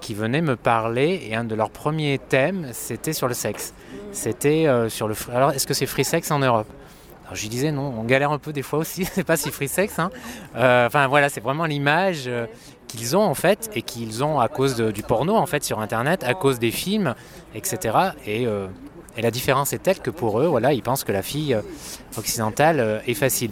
qui 0.01 0.15
venaient 0.15 0.43
me 0.43 0.57
parler, 0.57 1.27
et 1.29 1.35
un 1.35 1.45
de 1.45 1.55
leurs 1.55 1.71
premiers 1.71 2.19
thèmes, 2.19 2.69
c'était 2.73 3.15
sur 3.15 3.27
le 3.27 3.35
sexe. 3.35 3.73
C'était 4.13 4.67
euh, 4.67 4.89
sur 4.89 5.09
le. 5.09 5.15
Alors, 5.33 5.53
est-ce 5.53 5.67
que 5.67 5.75
c'est 5.75 5.87
free 5.87 6.05
sex 6.05 6.31
en 6.31 6.39
Europe? 6.39 6.69
Alors, 7.25 7.35
je 7.35 7.43
lui 7.43 7.49
disais 7.49 7.73
non, 7.73 7.95
on 7.99 8.05
galère 8.05 8.31
un 8.31 8.39
peu 8.39 8.53
des 8.53 8.63
fois 8.63 8.79
aussi, 8.79 9.05
c'est 9.13 9.25
pas 9.25 9.37
si 9.37 9.51
free 9.51 9.69
sex. 9.69 9.99
Hein. 9.99 10.11
Euh, 10.57 10.87
enfin 10.87 11.07
voilà, 11.07 11.31
c'est 11.31 11.41
vraiment 11.41 11.65
l'image 11.65 12.31
qu'ils 12.87 13.17
ont 13.17 13.23
en 13.23 13.35
fait 13.35 13.71
et 13.75 13.83
qu'ils 13.83 14.23
ont 14.23 14.41
à 14.41 14.49
cause 14.49 14.77
du 14.77 15.03
porno 15.03 15.35
en 15.35 15.47
fait 15.47 15.65
sur 15.65 15.81
internet, 15.81 16.23
à 16.23 16.35
cause 16.35 16.59
des 16.59 16.71
films, 16.71 17.15
etc. 17.55 17.97
Et 18.27 18.47
et 19.17 19.23
la 19.23 19.31
différence 19.31 19.73
est 19.73 19.79
telle 19.79 20.01
que 20.01 20.11
pour 20.11 20.41
eux, 20.41 20.47
voilà, 20.47 20.73
ils 20.73 20.83
pensent 20.83 21.05
que 21.05 21.13
la 21.13 21.23
fille 21.23 21.55
euh, 21.55 21.63
occidentale 22.17 22.81
euh, 22.81 22.99
est 23.07 23.15
facile. 23.15 23.51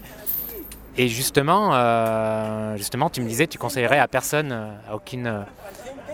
Et 0.97 1.09
justement, 1.09 1.71
euh, 1.73 2.77
justement, 2.77 3.09
tu 3.09 3.23
me 3.23 3.29
disais, 3.29 3.47
tu 3.47 3.59
conseillerais 3.59 3.99
à 3.99 4.09
personne, 4.09 4.53
à 4.53 4.95
aucune, 4.95 5.45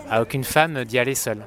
à 0.09 0.21
aucune 0.21 0.45
femme 0.45 0.85
d'y 0.85 0.97
aller 0.97 1.15
seule. 1.15 1.43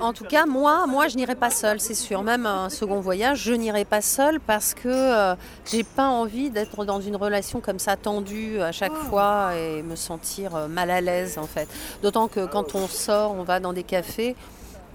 En 0.00 0.12
tout 0.12 0.24
cas, 0.24 0.44
moi, 0.44 0.86
moi, 0.86 1.06
je 1.08 1.16
n'irai 1.16 1.36
pas 1.36 1.50
seule, 1.50 1.78
c'est 1.78 1.94
sûr. 1.94 2.22
Même 2.22 2.46
un 2.46 2.68
second 2.68 3.00
voyage, 3.00 3.42
je 3.42 3.52
n'irai 3.52 3.84
pas 3.84 4.00
seule 4.00 4.40
parce 4.40 4.74
que 4.74 4.88
euh, 4.88 5.34
j'ai 5.66 5.84
pas 5.84 6.08
envie 6.08 6.50
d'être 6.50 6.84
dans 6.84 7.00
une 7.00 7.14
relation 7.14 7.60
comme 7.60 7.78
ça 7.78 7.96
tendue 7.96 8.60
à 8.60 8.72
chaque 8.72 8.94
fois 8.94 9.54
et 9.56 9.82
me 9.82 9.94
sentir 9.94 10.68
mal 10.68 10.90
à 10.90 11.00
l'aise 11.00 11.38
en 11.38 11.46
fait. 11.46 11.68
D'autant 12.02 12.26
que 12.26 12.44
quand 12.44 12.74
on 12.74 12.88
sort, 12.88 13.32
on 13.32 13.44
va 13.44 13.60
dans 13.60 13.72
des 13.72 13.84
cafés. 13.84 14.34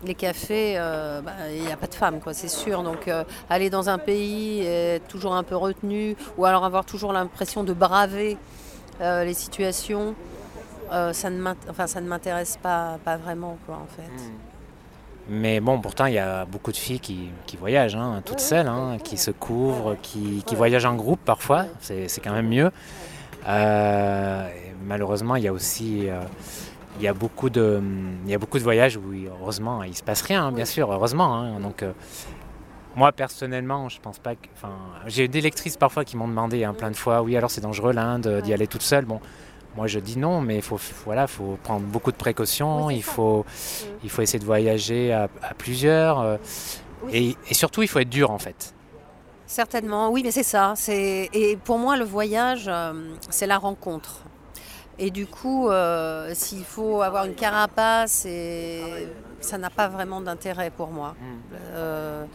Les 0.05 0.15
cafés, 0.15 0.75
euh, 0.77 1.21
bah, 1.21 1.31
il 1.53 1.61
n'y 1.61 1.71
a 1.71 1.77
pas 1.77 1.87
de 1.87 1.95
femmes, 1.95 2.19
quoi, 2.19 2.33
c'est 2.33 2.47
sûr. 2.47 2.83
Donc 2.83 3.09
aller 3.49 3.69
dans 3.69 3.89
un 3.89 3.97
pays, 3.97 4.61
et 4.61 4.95
être 4.95 5.07
toujours 5.07 5.35
un 5.35 5.43
peu 5.43 5.55
retenu, 5.55 6.15
ou 6.37 6.45
alors 6.45 6.63
avoir 6.65 6.85
toujours 6.85 7.13
l'impression 7.13 7.63
de 7.63 7.73
braver 7.73 8.37
les 9.01 9.33
situations, 9.33 10.15
ça 10.89 11.29
ne 11.29 12.07
m'intéresse 12.07 12.57
pas, 12.61 12.97
pas 13.03 13.17
vraiment, 13.17 13.57
quoi, 13.65 13.75
en 13.75 13.87
fait. 13.95 14.11
Hmm. 14.11 14.49
Mais 15.29 15.59
bon, 15.59 15.79
pourtant, 15.79 16.07
il 16.07 16.15
y 16.15 16.19
a 16.19 16.45
beaucoup 16.45 16.71
de 16.71 16.77
filles 16.77 16.99
qui, 16.99 17.29
voyagent, 17.59 17.95
hein, 17.95 18.21
toutes 18.25 18.39
seules, 18.39 18.67
hein, 18.67 18.97
qui 19.03 19.15
se 19.15 19.29
couvrent, 19.29 19.95
qui, 20.01 20.43
voyagent 20.53 20.85
en 20.85 20.95
groupe 20.95 21.19
parfois, 21.23 21.65
c'est 21.79 22.21
quand 22.23 22.33
même 22.33 22.47
mieux. 22.49 22.71
Euh, 23.47 24.49
malheureusement, 24.83 25.35
il 25.35 25.43
y 25.43 25.47
a 25.47 25.53
aussi 25.53 26.09
euh, 26.09 26.21
il 26.98 27.03
y 27.03 27.08
a 27.08 27.13
beaucoup 27.13 27.50
de, 27.50 27.81
il 28.25 28.31
y 28.31 28.34
a 28.34 28.38
beaucoup 28.38 28.58
de 28.58 28.63
voyages 28.63 28.98
où, 28.98 29.13
heureusement, 29.41 29.84
il 29.84 29.96
se 29.96 30.03
passe 30.03 30.22
rien, 30.22 30.48
hein, 30.48 30.51
bien 30.51 30.65
sûr, 30.65 30.91
heureusement. 30.91 31.36
Hein. 31.36 31.60
donc, 31.60 31.84
euh, 31.84 31.93
moi, 32.96 33.12
personnellement, 33.12 33.88
je 33.89 34.00
pense 34.01 34.19
pas 34.19 34.36
que. 34.36 34.48
J'ai 35.08 35.27
des 35.27 35.41
lectrices 35.41 35.77
parfois 35.77 36.03
qui 36.03 36.17
m'ont 36.17 36.27
demandé 36.27 36.67
plein 36.77 36.91
de 36.91 36.96
fois 36.96 37.22
oui, 37.22 37.38
alors 37.38 37.51
c'est 37.51 37.62
dangereux 37.62 37.93
l'Inde 37.93 38.41
d'y 38.43 38.53
aller 38.53 38.67
toute 38.67 38.81
seule. 38.81 39.05
Bon, 39.05 39.22
moi, 39.75 39.88
je 39.88 40.00
dis 40.00 40.17
non, 40.17 40.41
mais 40.41 40.58
il 40.58 40.62
faut, 40.62 40.79
voilà, 41.05 41.27
faut 41.27 41.58
prendre 41.63 41.86
beaucoup 41.86 42.12
de 42.12 42.17
précautions. 42.17 42.89
il, 42.89 43.03
faut, 43.03 43.43
mm. 43.43 43.86
il 44.03 44.10
faut 44.10 44.22
essayer 44.22 44.39
de 44.39 44.46
voyager 44.46 45.13
à, 45.13 45.29
plusieurs. 45.58 46.19
Euh, 46.19 46.38
et, 47.12 47.36
surtout, 47.51 47.81
il 47.81 47.88
faut 47.88 48.00
être 48.00 48.10
dur, 48.10 48.31
en 48.31 48.39
fait. 48.39 48.74
Certainement, 49.46 50.10
oui, 50.10 50.22
mais 50.24 50.31
c'est 50.31 50.43
ça. 50.43 50.74
Et 50.89 51.58
pour 51.63 51.77
moi, 51.77 51.98
le 51.98 52.05
voyage, 52.05 52.65
euh, 52.67 52.93
c'est 53.29 53.48
la 53.48 53.58
rencontre. 53.58 54.24
Et 54.99 55.11
du 55.11 55.25
coup, 55.25 55.69
euh, 55.69 56.31
s'il 56.33 56.65
faut 56.65 57.01
avoir 57.01 57.25
une 57.25 57.35
carapace, 57.35 58.27
ça 59.39 59.57
n'a 59.57 59.69
pas 59.69 59.87
vraiment 59.87 60.21
d'intérêt 60.21 60.69
pour 60.69 60.89
moi. 60.89 61.15
Mm. 61.19 62.27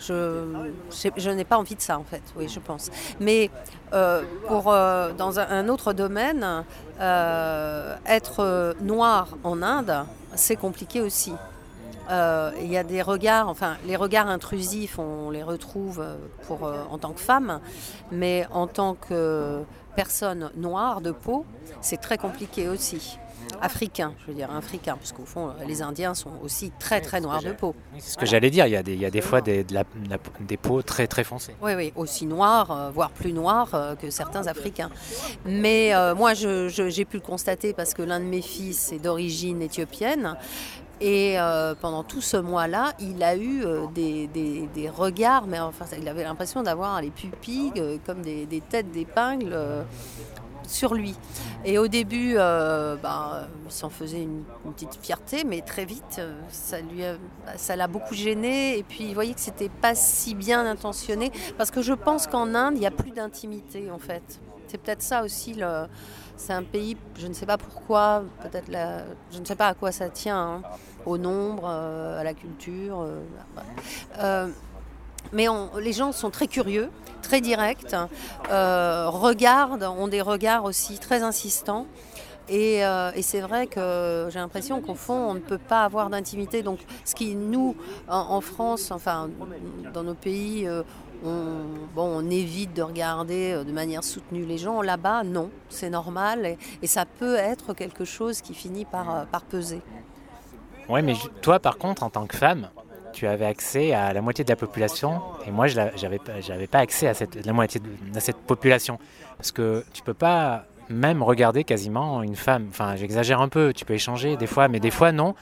Je, 0.00 1.30
n'ai 1.30 1.44
pas 1.44 1.58
envie 1.58 1.74
de 1.74 1.80
ça 1.80 1.98
en 1.98 2.04
fait, 2.04 2.22
oui, 2.36 2.48
je 2.48 2.60
pense. 2.60 2.90
Mais 3.20 3.50
euh, 3.92 4.22
pour, 4.46 4.72
euh, 4.72 5.12
dans 5.12 5.38
un, 5.40 5.68
autre 5.68 5.92
domaine, 5.92 6.64
euh, 7.00 7.96
être 8.06 8.74
noir 8.80 9.28
en 9.44 9.62
Inde, 9.62 10.04
c'est 10.34 10.56
compliqué 10.56 11.00
aussi. 11.00 11.32
Il 12.10 12.72
y 12.72 12.78
a 12.78 12.84
des 12.84 13.02
regards, 13.02 13.48
enfin 13.48 13.76
les 13.86 13.96
regards 13.96 14.28
intrusifs, 14.28 14.98
on 14.98 15.30
les 15.30 15.42
retrouve 15.42 16.02
pour, 16.46 16.62
en 16.62 16.96
tant 16.96 17.12
que 17.12 17.20
femme, 17.20 17.60
mais 18.10 18.46
en 18.50 18.66
tant 18.66 18.94
que 18.94 19.62
personne 19.98 20.52
noire 20.56 21.00
de 21.00 21.10
peau, 21.10 21.44
c'est 21.80 21.96
très 21.96 22.18
compliqué 22.18 22.68
aussi 22.68 23.18
africains, 23.60 24.12
je 24.20 24.26
veux 24.28 24.34
dire 24.34 24.48
africains, 24.54 24.96
parce 24.96 25.10
qu'au 25.10 25.24
fond, 25.24 25.50
les 25.66 25.82
Indiens 25.82 26.14
sont 26.14 26.34
aussi 26.44 26.70
très 26.78 27.00
très 27.00 27.20
noirs 27.20 27.42
de 27.42 27.50
peau. 27.50 27.74
C'est 27.98 28.12
ce 28.12 28.16
que 28.16 28.26
j'allais 28.26 28.50
dire, 28.50 28.66
il 28.66 28.74
y 28.74 28.76
a 28.76 28.82
des, 28.84 28.92
il 28.92 29.00
y 29.00 29.06
a 29.06 29.10
des 29.10 29.20
fois 29.20 29.40
des, 29.40 29.66
des 30.40 30.56
peaux 30.56 30.82
très 30.82 31.08
très 31.08 31.24
foncées. 31.24 31.56
Oui, 31.60 31.72
oui, 31.74 31.92
aussi 31.96 32.26
noirs, 32.26 32.70
euh, 32.70 32.90
voire 32.90 33.10
plus 33.10 33.32
noirs 33.32 33.74
euh, 33.74 33.96
que 33.96 34.08
certains 34.10 34.46
Africains. 34.46 34.90
Mais 35.44 35.92
euh, 35.94 36.14
moi, 36.14 36.34
j'ai 36.34 37.04
pu 37.04 37.16
le 37.16 37.22
constater 37.22 37.72
parce 37.72 37.92
que 37.92 38.02
l'un 38.02 38.20
de 38.20 38.26
mes 38.26 38.42
fils 38.42 38.92
est 38.92 39.00
d'origine 39.00 39.62
éthiopienne. 39.62 40.36
Et 41.00 41.36
pendant 41.80 42.02
tout 42.02 42.20
ce 42.20 42.36
mois-là, 42.36 42.92
il 42.98 43.22
a 43.22 43.36
eu 43.36 43.64
des, 43.94 44.26
des, 44.26 44.88
regards, 44.88 45.46
mais 45.46 45.60
enfin, 45.60 45.84
il 45.98 46.08
avait 46.08 46.24
l'impression 46.24 46.62
d'avoir 46.62 47.00
les 47.00 47.10
pupilles 47.10 47.72
comme 48.04 48.22
des, 48.22 48.62
têtes 48.68 48.90
d'épingle 48.90 49.56
sur 50.68 50.94
lui. 50.94 51.16
Et 51.64 51.78
au 51.78 51.88
début, 51.88 52.34
euh, 52.36 52.96
bah, 52.96 53.48
il 53.66 53.72
s'en 53.72 53.90
faisait 53.90 54.22
une, 54.22 54.44
petite 54.76 54.98
fierté, 55.02 55.44
mais 55.44 55.62
très 55.62 55.84
vite, 55.84 56.16
euh, 56.18 56.38
ça 56.50 56.80
lui, 56.80 57.02
ça 57.56 57.74
l'a 57.74 57.88
beaucoup 57.88 58.14
gêné. 58.14 58.78
Et 58.78 58.82
puis, 58.82 59.04
il 59.04 59.14
voyait 59.14 59.34
que 59.34 59.40
c'était 59.40 59.70
pas 59.70 59.94
si 59.94 60.34
bien 60.34 60.66
intentionné, 60.66 61.32
parce 61.56 61.70
que 61.70 61.82
je 61.82 61.94
pense 61.94 62.26
qu'en 62.26 62.54
Inde, 62.54 62.74
il 62.76 62.82
y 62.82 62.86
a 62.86 62.90
plus 62.90 63.10
d'intimité 63.10 63.90
en 63.90 63.98
fait. 63.98 64.40
C'est 64.68 64.78
peut-être 64.78 65.02
ça 65.02 65.24
aussi. 65.24 65.54
Le, 65.54 65.86
c'est 66.38 66.54
un 66.54 66.62
pays, 66.62 66.96
je 67.16 67.26
ne 67.26 67.34
sais 67.34 67.46
pas 67.46 67.58
pourquoi, 67.58 68.24
peut-être 68.42 68.70
je 69.30 69.38
ne 69.38 69.44
sais 69.44 69.56
pas 69.56 69.68
à 69.68 69.74
quoi 69.74 69.92
ça 69.92 70.08
tient, 70.08 70.38
hein, 70.38 70.62
au 71.04 71.18
nombre, 71.18 71.64
euh, 71.66 72.20
à 72.20 72.24
la 72.24 72.32
culture. 72.32 73.06
mais 75.32 75.46
les 75.80 75.92
gens 75.92 76.12
sont 76.12 76.30
très 76.30 76.46
curieux 76.46 76.90
très 77.28 77.40
directs, 77.40 77.94
euh, 78.50 79.08
regardent, 79.08 79.84
ont 79.84 80.08
des 80.08 80.22
regards 80.22 80.64
aussi 80.64 80.98
très 80.98 81.22
insistants. 81.22 81.86
Euh, 82.50 83.12
et, 83.14 83.22
c'est 83.22 83.40
vrai 83.40 83.66
que 83.66 84.28
j'ai 84.30 84.38
l'impression 84.38 84.80
qu'au 84.80 84.94
fond, 84.94 85.30
on 85.30 85.34
ne 85.34 85.40
peut 85.40 85.58
pas 85.58 85.84
avoir 85.84 86.10
d'intimité. 86.10 86.62
Donc, 86.62 86.80
ce 87.04 87.14
qui, 87.14 87.34
nous, 87.34 87.76
en, 88.08 88.40
France, 88.40 88.90
enfin, 88.90 89.28
dans 89.92 90.02
nos 90.02 90.14
pays, 90.14 90.66
euh, 90.66 90.82
on, 91.24 92.30
évite 92.30 92.74
de 92.74 92.82
regarder 92.82 93.64
de 93.64 93.72
manière 93.72 94.04
soutenue 94.04 94.44
les 94.44 94.58
gens. 94.58 94.82
Là-bas, 94.82 95.24
non, 95.24 95.50
c'est 95.68 95.90
normal. 95.90 96.56
Et, 96.82 96.86
ça 96.86 97.04
peut 97.04 97.36
être 97.36 97.74
quelque 97.74 98.04
chose 98.04 98.40
qui 98.40 98.54
finit 98.54 98.84
par, 98.84 99.26
peser. 99.50 99.82
Oui, 100.88 101.02
mais 101.02 101.14
toi, 101.42 101.58
par 101.58 101.76
contre, 101.76 102.02
en 102.02 102.10
tant 102.10 102.26
que 102.26 102.36
femme, 102.36 102.70
tu 103.12 103.26
avais 103.26 103.46
accès 103.46 103.92
à 103.92 104.12
la 104.12 104.22
moitié 104.22 104.44
de 104.44 104.50
la 104.50 104.56
population 104.56 105.20
et 105.46 105.50
moi 105.50 105.66
je 105.66 105.76
n'avais 105.76 106.66
pas 106.66 106.78
accès 106.78 107.08
à 107.08 107.14
cette, 107.14 107.44
la 107.44 107.52
moitié 107.52 107.80
de 107.80 108.20
cette 108.20 108.36
population 108.36 108.98
parce 109.38 109.50
que 109.50 109.82
tu 109.92 110.02
peux 110.02 110.14
pas 110.14 110.66
même 110.90 111.22
regarder 111.22 111.64
quasiment 111.64 112.22
une 112.22 112.36
femme 112.36 112.66
enfin 112.70 112.96
j'exagère 112.96 113.40
un 113.40 113.48
peu 113.48 113.72
tu 113.74 113.84
peux 113.84 113.94
échanger 113.94 114.36
des 114.36 114.46
fois 114.46 114.68
mais 114.68 114.80
des 114.80 114.90
fois 114.90 115.12
non 115.12 115.34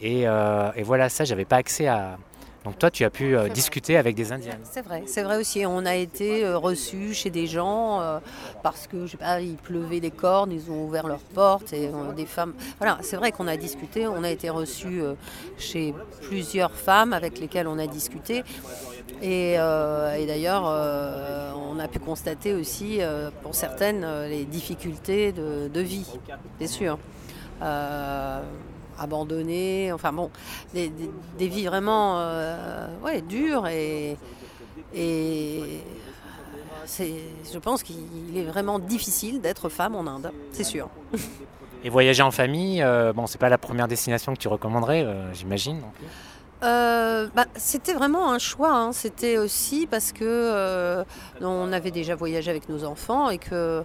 et, 0.00 0.28
euh, 0.28 0.70
et 0.76 0.82
voilà 0.82 1.08
ça 1.08 1.24
j'avais 1.24 1.44
pas 1.44 1.56
accès 1.56 1.86
à, 1.86 2.18
donc 2.66 2.80
toi, 2.80 2.90
tu 2.90 3.04
as 3.04 3.10
pu 3.10 3.36
euh, 3.36 3.48
discuter 3.48 3.96
avec 3.96 4.16
des 4.16 4.32
Indiennes. 4.32 4.58
C'est 4.64 4.82
vrai, 4.82 5.04
c'est 5.06 5.22
vrai 5.22 5.36
aussi. 5.36 5.64
On 5.64 5.86
a 5.86 5.94
été 5.94 6.44
euh, 6.44 6.58
reçus 6.58 7.14
chez 7.14 7.30
des 7.30 7.46
gens 7.46 8.00
euh, 8.00 8.18
parce 8.64 8.88
que, 8.88 9.06
je 9.06 9.12
sais 9.12 9.16
pas, 9.16 9.40
il 9.40 9.54
pleuvait 9.54 10.00
des 10.00 10.10
cornes, 10.10 10.50
ils 10.50 10.68
ont 10.68 10.84
ouvert 10.84 11.06
leurs 11.06 11.20
portes 11.20 11.72
et 11.72 11.88
des 12.16 12.26
femmes. 12.26 12.54
Voilà, 12.78 12.98
c'est 13.02 13.14
vrai 13.14 13.30
qu'on 13.30 13.46
a 13.46 13.56
discuté. 13.56 14.08
On 14.08 14.24
a 14.24 14.30
été 14.30 14.50
reçus 14.50 15.00
chez 15.58 15.94
plusieurs 16.22 16.72
femmes 16.72 17.12
avec 17.12 17.38
lesquelles 17.38 17.68
on 17.68 17.78
a 17.78 17.86
discuté. 17.86 18.42
Et, 19.22 19.56
d'ailleurs, 20.26 20.64
on 21.56 21.78
a 21.78 21.88
pu 21.88 21.98
constater 21.98 22.54
aussi, 22.54 23.00
pour 23.42 23.54
certaines, 23.54 24.06
les 24.28 24.44
difficultés 24.44 25.32
de, 25.32 25.80
vie, 25.80 26.06
c'est 26.58 26.66
sûr 26.66 26.98
abandonnés, 28.98 29.92
enfin 29.92 30.12
bon, 30.12 30.30
des, 30.74 30.90
vies 31.38 31.66
vraiment 31.66 32.18
euh, 32.18 32.88
dures 33.28 33.66
et, 33.66 34.16
et 34.94 35.82
je 36.88 37.58
pense 37.58 37.82
qu'il 37.82 38.36
est 38.36 38.44
vraiment 38.44 38.78
difficile 38.78 39.40
d'être 39.40 39.68
femme 39.68 39.94
en 39.94 40.06
Inde, 40.06 40.32
c'est 40.52 40.64
sûr. 40.64 40.88
Et 41.84 41.90
voyager 41.90 42.22
en 42.22 42.30
famille, 42.30 42.82
euh, 42.82 43.12
bon, 43.12 43.26
c'est 43.26 43.38
pas 43.38 43.48
la 43.48 43.58
première 43.58 43.86
destination 43.86 44.34
que 44.34 44.38
tu 44.38 44.48
recommanderais, 44.48 45.04
euh, 46.66 47.28
bah, 47.34 47.46
c'était 47.56 47.94
vraiment 47.94 48.32
un 48.32 48.38
choix. 48.38 48.72
Hein. 48.72 48.92
C'était 48.92 49.38
aussi 49.38 49.86
parce 49.86 50.12
que 50.12 51.04
on 51.40 51.72
avait 51.72 51.90
déjà 51.90 52.14
voyagé 52.14 52.50
avec 52.50 52.68
nos 52.68 52.84
enfants 52.84 53.30
et 53.30 53.38
que 53.38 53.84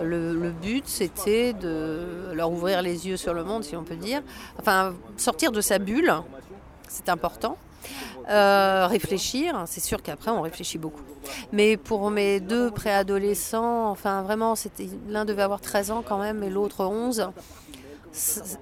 le, 0.00 0.50
but, 0.50 0.86
c'était 0.86 1.52
de 1.52 2.32
leur 2.32 2.50
ouvrir 2.50 2.82
les 2.82 3.06
yeux 3.06 3.16
sur 3.16 3.34
le 3.34 3.44
monde, 3.44 3.64
si 3.64 3.76
on 3.76 3.84
peut 3.84 3.96
dire. 3.96 4.22
Enfin, 4.58 4.94
sortir 5.16 5.52
de 5.52 5.60
sa 5.60 5.78
bulle, 5.78 6.12
c'est 6.88 7.08
important. 7.08 7.56
Euh, 8.30 8.86
réfléchir, 8.86 9.64
c'est 9.66 9.80
sûr 9.80 10.02
qu'après 10.02 10.30
on 10.30 10.42
réfléchit 10.42 10.78
beaucoup. 10.78 11.02
Mais 11.52 11.76
pour 11.76 12.10
mes 12.10 12.40
deux 12.40 12.70
préadolescents, 12.70 13.90
enfin 13.90 14.22
vraiment, 14.22 14.54
l'un 15.08 15.24
devait 15.24 15.42
avoir 15.42 15.60
13 15.60 15.90
ans 15.90 16.04
quand 16.06 16.18
même 16.18 16.42
et 16.42 16.50
l'autre 16.50 16.84
11 16.84 17.30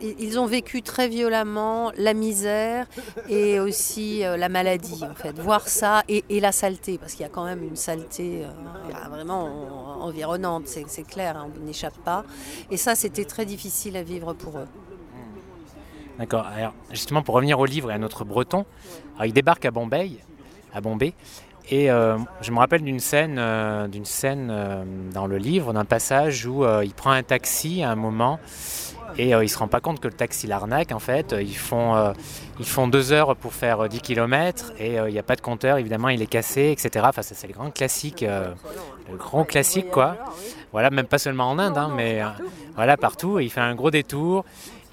ils 0.00 0.38
ont 0.38 0.47
vécu 0.47 0.83
très 0.83 1.09
violemment 1.09 1.90
la 1.97 2.14
misère 2.14 2.87
et 3.28 3.59
aussi 3.59 4.25
euh, 4.25 4.37
la 4.37 4.49
maladie, 4.49 5.02
en 5.04 5.14
fait. 5.14 5.38
Voir 5.40 5.66
ça 5.69 6.02
et, 6.09 6.23
la 6.40 6.52
saleté, 6.52 6.99
parce 6.99 7.12
qu'il 7.12 7.23
y 7.23 7.26
a 7.26 7.30
quand 7.30 7.45
même 7.45 7.62
une 7.64 7.76
saleté 7.76 8.45
euh, 8.45 9.09
vraiment 9.11 10.02
environnante, 10.02 10.66
c'est 10.66 11.07
clair, 11.07 11.37
hein, 11.37 11.49
on 11.61 11.64
n'échappe 11.64 11.99
pas. 12.04 12.25
Et 12.71 12.76
ça, 12.76 12.95
c'était 12.95 13.25
très 13.25 13.45
difficile 13.45 13.97
à 13.97 14.02
vivre 14.02 14.33
pour 14.35 14.59
eux. 14.59 14.69
D'accord. 16.19 16.47
Alors, 16.47 16.75
justement, 16.90 17.23
pour 17.23 17.35
revenir 17.35 17.59
au 17.59 17.64
livre 17.64 17.90
et 17.90 17.95
à 17.95 17.99
notre 17.99 18.25
breton, 18.25 18.66
il 19.25 19.33
débarque 19.33 19.64
à 19.64 19.71
Bombay, 19.71 20.12
à 20.73 20.80
Bombay 20.80 21.14
et 21.71 21.90
euh, 21.90 22.19
je 22.40 22.50
me 22.50 22.59
rappelle 22.59 22.83
d'une 22.83 22.99
scène, 22.99 23.40
d'une 23.88 24.04
scène 24.04 24.52
dans 25.12 25.26
le 25.26 25.38
livre, 25.38 25.73
d'un 25.73 25.85
passage 25.85 26.47
où 26.47 26.64
il 26.83 26.92
prend 26.95 27.12
un 27.12 27.23
taxi 27.23 27.83
à 27.83 27.90
un 27.90 27.97
moment 27.97 28.40
Et 29.18 29.34
euh, 29.34 29.42
il 29.42 29.46
ne 29.46 29.50
se 29.50 29.58
rend 29.58 29.68
pas 29.68 29.80
compte 29.80 30.00
que 30.00 30.08
le 30.08 30.14
taxi 30.14 30.46
l'arnaque 30.46 30.92
en 30.92 30.98
fait. 30.98 31.34
Ils 31.38 31.56
font, 31.56 31.96
euh, 31.96 32.12
ils 32.58 32.66
font 32.66 32.88
deux 32.88 33.12
heures 33.12 33.36
pour 33.36 33.52
faire 33.52 33.88
10 33.88 34.00
km 34.00 34.72
et 34.78 34.96
il 34.96 35.12
n'y 35.12 35.18
a 35.18 35.22
pas 35.22 35.36
de 35.36 35.40
compteur, 35.40 35.78
évidemment 35.78 36.08
il 36.08 36.22
est 36.22 36.26
cassé, 36.26 36.70
etc. 36.70 37.04
Enfin, 37.08 37.22
ça 37.22 37.34
c'est 37.34 37.46
le 37.46 37.52
grand 37.52 37.70
classique, 37.70 38.22
le 38.22 39.16
grand 39.16 39.44
classique 39.44 39.90
quoi. 39.90 40.16
Voilà, 40.72 40.90
même 40.90 41.06
pas 41.06 41.18
seulement 41.18 41.50
en 41.50 41.58
Inde, 41.58 41.76
hein, 41.76 41.92
mais 41.94 42.20
voilà 42.76 42.96
partout. 42.96 43.38
il 43.40 43.50
fait 43.50 43.60
un 43.60 43.74
gros 43.74 43.90
détour. 43.90 44.44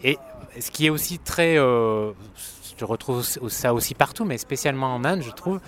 Et 0.03 0.17
ce 0.59 0.71
qui 0.71 0.85
est 0.85 0.89
aussi 0.89 1.19
très, 1.19 1.55
je 1.55 2.85
retrouve 2.85 3.23
ça 3.23 3.73
aussi 3.73 3.93
partout, 3.95 4.25
mais 4.25 4.37
spécialement 4.37 4.93
en 4.93 5.03
Inde, 5.03 5.21
je 5.21 5.31
trouve, 5.31 5.59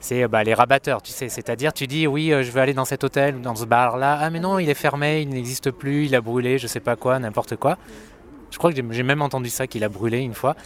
c'est 0.00 0.26
bah, 0.28 0.44
les 0.44 0.54
rabatteurs, 0.54 1.02
tu 1.02 1.12
sais. 1.12 1.28
C'est-à-dire, 1.28 1.72
tu 1.72 1.86
dis, 1.86 2.06
oui, 2.06 2.30
je 2.30 2.50
veux 2.50 2.60
aller 2.60 2.74
dans 2.74 2.84
cet 2.84 3.04
hôtel 3.04 3.36
ou 3.36 3.40
dans 3.40 3.56
ce 3.56 3.64
bar-là. 3.64 4.18
Ah, 4.20 4.30
mais 4.30 4.40
non, 4.40 4.58
il 4.58 4.70
est 4.70 4.74
fermé, 4.74 5.22
il 5.22 5.30
n'existe 5.30 5.70
plus, 5.70 6.06
il 6.06 6.14
a 6.14 6.20
brûlé, 6.20 6.58
je 6.58 6.66
sais 6.66 6.80
pas 6.80 6.96
quoi, 6.96 7.18
n'importe 7.18 7.56
quoi. 7.56 7.76
Je 8.50 8.58
crois 8.58 8.72
que 8.72 8.92
j'ai 8.92 9.02
même 9.02 9.22
entendu 9.22 9.50
ça, 9.50 9.66
qu'il 9.66 9.84
a 9.84 9.88
brûlé 9.88 10.18
une 10.18 10.34
fois. 10.34 10.56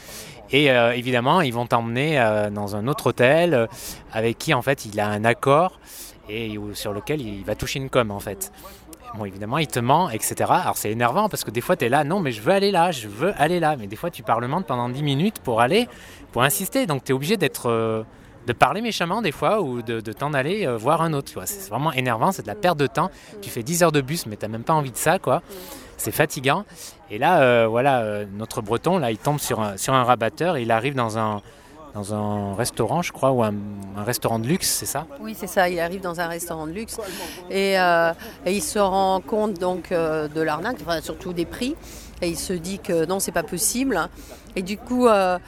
Et 0.50 0.70
euh, 0.70 0.92
évidemment, 0.92 1.40
ils 1.40 1.52
vont 1.52 1.66
t'emmener 1.66 2.20
euh, 2.20 2.50
dans 2.50 2.76
un 2.76 2.86
autre 2.86 3.08
hôtel 3.08 3.54
euh, 3.54 3.66
avec 4.12 4.38
qui, 4.38 4.54
en 4.54 4.62
fait, 4.62 4.84
il 4.84 5.00
a 5.00 5.08
un 5.08 5.24
accord 5.24 5.80
et 6.28 6.56
sur 6.74 6.92
lequel 6.92 7.20
il 7.20 7.44
va 7.44 7.54
toucher 7.54 7.80
une 7.80 7.90
com, 7.90 8.10
en 8.10 8.20
fait. 8.20 8.52
Bon, 9.16 9.24
évidemment, 9.24 9.58
il 9.58 9.66
te 9.66 9.80
ment, 9.80 10.08
etc. 10.08 10.34
Alors, 10.48 10.76
c'est 10.76 10.90
énervant 10.90 11.28
parce 11.28 11.42
que 11.44 11.50
des 11.50 11.60
fois, 11.60 11.76
tu 11.76 11.86
es 11.86 11.88
là, 11.88 12.04
non, 12.04 12.20
mais 12.20 12.32
je 12.32 12.40
veux 12.40 12.52
aller 12.52 12.70
là, 12.70 12.92
je 12.92 13.08
veux 13.08 13.34
aller 13.38 13.60
là. 13.60 13.76
Mais 13.76 13.86
des 13.86 13.96
fois, 13.96 14.10
tu 14.10 14.22
parlementes 14.22 14.66
pendant 14.66 14.88
10 14.88 15.02
minutes 15.02 15.40
pour 15.40 15.60
aller, 15.60 15.88
pour 16.30 16.42
insister. 16.42 16.86
Donc, 16.86 17.04
tu 17.04 17.12
es 17.12 17.14
obligé 17.14 17.36
d'être 17.36 18.04
de 18.46 18.52
parler 18.52 18.80
méchamment 18.80 19.22
des 19.22 19.32
fois 19.32 19.60
ou 19.60 19.82
de, 19.82 20.00
t'en 20.00 20.34
aller 20.34 20.66
euh, 20.66 20.76
voir 20.76 21.02
un 21.02 21.12
autre. 21.12 21.30
C'est 21.46 21.68
vraiment 21.68 21.92
énervant, 21.92 22.32
c'est 22.32 22.42
de 22.42 22.48
la 22.48 22.54
perte 22.54 22.78
de 22.78 22.86
temps. 22.86 23.10
Tu 23.40 23.50
fais 23.50 23.62
10 23.62 23.82
heures 23.82 23.92
de 23.92 24.00
bus, 24.00 24.26
mais 24.26 24.36
tu 24.36 24.44
n'as 24.44 24.48
même 24.48 24.64
pas 24.64 24.74
envie 24.74 24.90
de 24.90 24.96
ça. 24.96 25.18
quoi. 25.18 25.42
C'est 25.96 26.12
fatigant. 26.12 26.64
Et 27.10 27.18
là, 27.18 27.42
euh, 27.42 27.66
voilà, 27.68 28.00
euh, 28.00 28.24
notre 28.36 28.62
breton, 28.62 28.98
là, 28.98 29.10
il 29.10 29.18
tombe 29.18 29.38
sur 29.38 29.60
un, 29.60 29.76
sur 29.76 29.94
un 29.94 30.04
rabatteur 30.04 30.56
et 30.56 30.62
il 30.62 30.70
arrive 30.70 30.94
dans 30.94 31.18
un, 31.18 31.42
dans 31.94 32.14
un 32.14 32.54
restaurant, 32.54 33.02
je 33.02 33.12
crois, 33.12 33.30
ou 33.30 33.42
un, 33.44 33.54
restaurant 33.98 34.38
de 34.38 34.46
luxe, 34.46 34.68
c'est 34.68 34.86
ça? 34.86 35.06
Oui, 35.20 35.36
c'est 35.38 35.46
ça. 35.46 35.68
Il 35.68 35.78
arrive 35.78 36.00
dans 36.00 36.20
un 36.20 36.26
restaurant 36.26 36.66
de 36.66 36.72
luxe 36.72 36.98
et, 37.50 37.76
il 38.46 38.62
se 38.62 38.78
rend 38.78 39.20
compte 39.20 39.54
donc 39.54 39.90
de 39.90 40.40
l'arnaque, 40.40 40.78
surtout 41.02 41.32
des 41.32 41.44
prix. 41.44 41.76
Et 42.22 42.28
il 42.28 42.38
se 42.38 42.52
dit 42.52 42.78
que 42.78 43.04
non, 43.04 43.18
c'est 43.18 43.32
pas 43.32 43.42
possible. 43.42 44.08
Et 44.54 44.62
du 44.62 44.78
coup, 44.78 45.08
euh, 45.08 45.38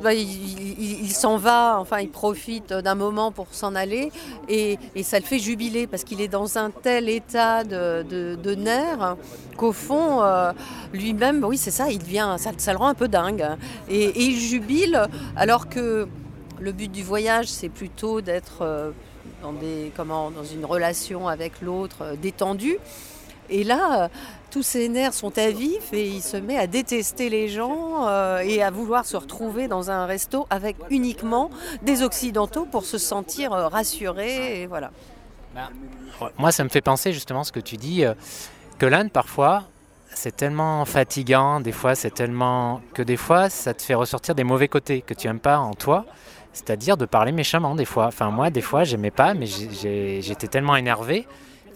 bah, 0.00 0.14
il, 0.14 1.12
s'en 1.12 1.38
va, 1.38 1.76
enfin, 1.80 1.98
il 1.98 2.08
profite 2.08 2.72
d'un 2.72 2.94
moment 2.94 3.32
pour 3.32 3.48
s'en 3.50 3.74
aller. 3.74 4.12
Et, 4.48 4.78
ça 5.02 5.18
le 5.18 5.24
fait 5.24 5.40
jubiler 5.40 5.88
parce 5.88 6.04
qu'il 6.04 6.20
est 6.20 6.28
dans 6.28 6.56
un 6.56 6.70
tel 6.70 7.08
état 7.08 7.64
de, 7.64 8.54
nerfs 8.54 9.16
qu'au 9.56 9.72
fond, 9.72 10.22
euh, 10.22 10.52
lui-même, 10.92 11.42
oui, 11.44 11.58
c'est 11.58 11.72
ça, 11.72 11.90
il 11.90 11.98
devient, 11.98 12.36
ça, 12.38 12.72
le 12.72 12.78
rend 12.78 12.88
un 12.88 12.94
peu 12.94 13.08
dingue. 13.08 13.44
Et, 13.88 14.12
il 14.22 14.38
jubile 14.38 15.08
alors 15.34 15.68
que 15.68 16.06
le 16.60 16.72
but 16.72 16.92
du 16.92 17.02
voyage, 17.02 17.48
c'est 17.48 17.68
plutôt 17.68 18.20
d'être 18.20 18.58
euh, 18.60 18.92
dans, 19.42 20.30
dans 20.30 20.44
une 20.44 20.64
relation 20.64 21.26
avec 21.26 21.60
l'autre 21.60 22.14
détendue. 22.22 22.78
Et 23.50 23.64
là, 23.64 24.08
tous 24.52 24.62
ses 24.62 24.90
nerfs 24.90 25.14
sont 25.14 25.36
à 25.38 25.50
vif 25.50 25.94
et 25.94 26.06
il 26.06 26.20
se 26.20 26.36
met 26.36 26.58
à 26.58 26.66
détester 26.66 27.30
les 27.30 27.48
gens 27.48 28.06
euh, 28.06 28.40
et 28.40 28.62
à 28.62 28.70
vouloir 28.70 29.06
se 29.06 29.16
retrouver 29.16 29.66
dans 29.66 29.90
un 29.90 30.04
resto 30.04 30.46
avec 30.50 30.76
uniquement 30.90 31.50
des 31.80 32.02
Occidentaux 32.02 32.66
pour 32.66 32.84
se 32.84 32.98
sentir 32.98 33.54
euh, 33.54 33.68
rassuré. 33.68 34.66
Voilà. 34.66 34.90
Moi, 36.38 36.52
ça 36.52 36.64
me 36.64 36.68
fait 36.68 36.82
penser 36.82 37.14
justement 37.14 37.44
ce 37.44 37.52
que 37.52 37.60
tu 37.60 37.78
dis, 37.78 38.04
euh, 38.04 38.12
que 38.78 38.84
l'Inde, 38.84 39.10
parfois, 39.10 39.64
c'est 40.12 40.36
tellement 40.36 40.84
fatigant, 40.84 41.60
des 41.60 41.72
fois, 41.72 41.94
c'est 41.94 42.10
tellement. 42.10 42.82
que 42.92 43.02
des 43.02 43.16
fois, 43.16 43.48
ça 43.48 43.72
te 43.72 43.80
fait 43.80 43.94
ressortir 43.94 44.34
des 44.34 44.44
mauvais 44.44 44.68
côtés 44.68 45.00
que 45.00 45.14
tu 45.14 45.28
n'aimes 45.28 45.40
pas 45.40 45.58
en 45.58 45.72
toi. 45.72 46.04
C'est-à-dire 46.52 46.98
de 46.98 47.06
parler 47.06 47.32
méchamment, 47.32 47.74
des 47.74 47.86
fois. 47.86 48.08
Enfin, 48.08 48.30
moi, 48.30 48.50
des 48.50 48.60
fois, 48.60 48.84
j'aimais 48.84 49.10
pas, 49.10 49.32
mais 49.32 49.46
j'étais 49.46 50.48
tellement 50.48 50.76
énervé 50.76 51.26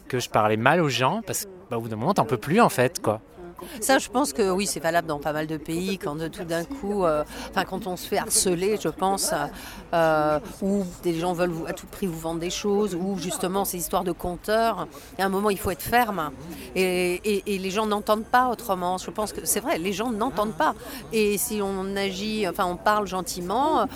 que 0.09 0.19
je 0.19 0.29
parlais 0.29 0.59
mal 0.59 0.83
aux 0.83 0.91
gens 0.91 1.23
parce 1.27 1.47
bah, 1.71 1.79
au 1.79 1.81
bout 1.81 1.89
d'un 1.89 1.97
moment, 1.97 2.15
t'en 2.15 2.25
peux 2.25 2.37
plus 2.37 2.61
en 2.61 2.69
fait, 2.69 3.01
quoi. 3.01 3.21
Ça, 3.81 3.99
je 3.99 4.09
pense 4.09 4.33
que 4.33 4.51
oui, 4.51 4.67
c'est 4.67 4.81
valable 4.81 5.09
dans 5.09 5.19
pas 5.19 5.33
mal 5.33 5.47
de 5.47 5.57
pays, 5.57 5.99
quand 5.99 6.17
tout 6.31 6.45
d'un 6.45 6.65
coup, 6.65 7.05
euh, 7.05 7.25
enfin, 7.51 7.65
quand 7.65 7.87
on 7.87 7.97
se 7.97 8.07
fait 8.07 8.19
harceler, 8.19 8.79
je 8.81 8.89
pense, 8.89 9.33
euh, 9.93 10.39
ou 10.63 10.85
des 11.03 11.15
gens 11.15 11.33
veulent 11.33 11.55
à 11.67 11.73
tout 11.73 11.87
prix 11.87 12.07
vous 12.07 12.19
vendre 12.19 12.41
des 12.41 12.51
choses, 12.51 12.95
ou 12.95 13.19
justement 13.19 13.65
ces 13.65 13.79
histoires 13.79 14.05
de 14.05 14.13
compteurs, 14.13 14.87
il 15.17 15.21
y 15.21 15.23
a 15.23 15.27
un 15.27 15.31
moment, 15.31 15.51
il 15.51 15.59
faut 15.59 15.71
être 15.71 15.83
ferme. 15.83 16.31
Et, 16.75 17.43
les 17.47 17.71
gens 17.71 17.87
n'entendent 17.87 18.27
pas 18.27 18.49
autrement. 18.49 18.99
Je 18.99 19.11
pense 19.11 19.33
que 19.33 19.45
c'est 19.45 19.61
vrai, 19.61 19.79
les 19.79 19.93
gens 19.93 20.11
n'entendent 20.11 20.55
pas. 20.55 20.75
Et 21.13 21.39
si 21.39 21.61
on 21.63 21.97
agit, 21.97 22.47
enfin, 22.49 22.67
on 22.67 22.77
parle 22.77 23.07
gentiment, 23.07 23.81
euh, 23.81 23.87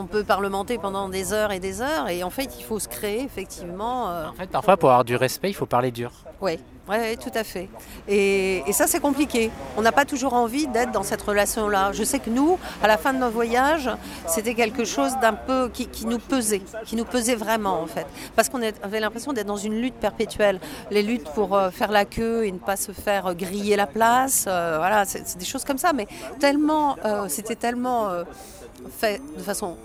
on 0.00 0.04
peut 0.04 0.24
parlementer 0.24 0.78
pendant 0.78 1.08
des 1.08 1.32
heures 1.32 1.52
et 1.52 1.60
des 1.60 1.80
heures. 1.80 2.08
Et 2.08 2.22
en 2.22 2.30
fait, 2.30 2.56
il 2.58 2.64
faut 2.64 2.78
se 2.78 2.88
créer, 2.88 3.22
effectivement. 3.22 4.06
En 4.06 4.32
fait, 4.36 4.50
parfois, 4.50 4.76
pour 4.76 4.90
avoir 4.90 5.04
du 5.04 5.16
respect, 5.16 5.50
il 5.50 5.54
faut 5.54 5.66
parler 5.66 5.90
dur. 5.90 6.12
Oui. 6.40 6.58
Oui, 6.88 7.16
tout 7.16 7.30
à 7.34 7.44
fait. 7.44 7.68
Et, 8.08 8.64
ça, 8.72 8.86
c'est 8.88 8.98
compliqué. 8.98 9.50
On 9.76 9.82
n'a 9.82 9.92
pas 9.92 10.04
toujours 10.04 10.34
envie 10.34 10.66
d'être 10.66 10.90
dans 10.90 11.04
cette 11.04 11.22
relation-là. 11.22 11.92
Je 11.92 12.02
sais 12.02 12.18
que 12.18 12.28
nous, 12.28 12.58
à 12.82 12.88
la 12.88 12.98
fin 12.98 13.12
de 13.12 13.18
nos 13.18 13.30
voyages, 13.30 13.88
c'était 14.26 14.54
quelque 14.54 14.84
chose 14.84 15.12
d'un 15.20 15.34
peu 15.34 15.70
qui, 15.72 15.88
nous 16.06 16.18
pesait, 16.18 16.60
qui 16.84 16.96
nous 16.96 17.04
pesait 17.04 17.36
vraiment, 17.36 17.80
en 17.80 17.86
fait. 17.86 18.06
Parce 18.34 18.48
qu'on 18.48 18.60
avait 18.82 18.98
l'impression 18.98 19.32
d'être 19.32 19.46
dans 19.46 19.56
une 19.56 19.80
lutte 19.80 19.94
perpétuelle. 19.94 20.58
Les 20.90 21.02
luttes 21.02 21.28
pour 21.34 21.56
euh, 21.56 21.70
faire 21.70 21.92
la 21.92 22.04
queue 22.04 22.44
et 22.46 22.50
ne 22.50 22.58
pas 22.58 22.76
se 22.76 22.90
faire 22.90 23.28
euh, 23.28 23.34
griller 23.34 23.76
la 23.76 23.86
place. 23.86 24.46
Euh, 24.48 24.74
voilà, 24.78 25.04
c'est 25.04 25.38
des 25.38 25.44
choses 25.44 25.64
comme 25.64 25.78
ça. 25.78 25.92
Mais 25.92 26.08
tellement, 26.40 26.96
c'était 27.28 27.56
tellement 27.56 28.08
fait 28.98 29.20
de 29.36 29.42
façon 29.42 29.76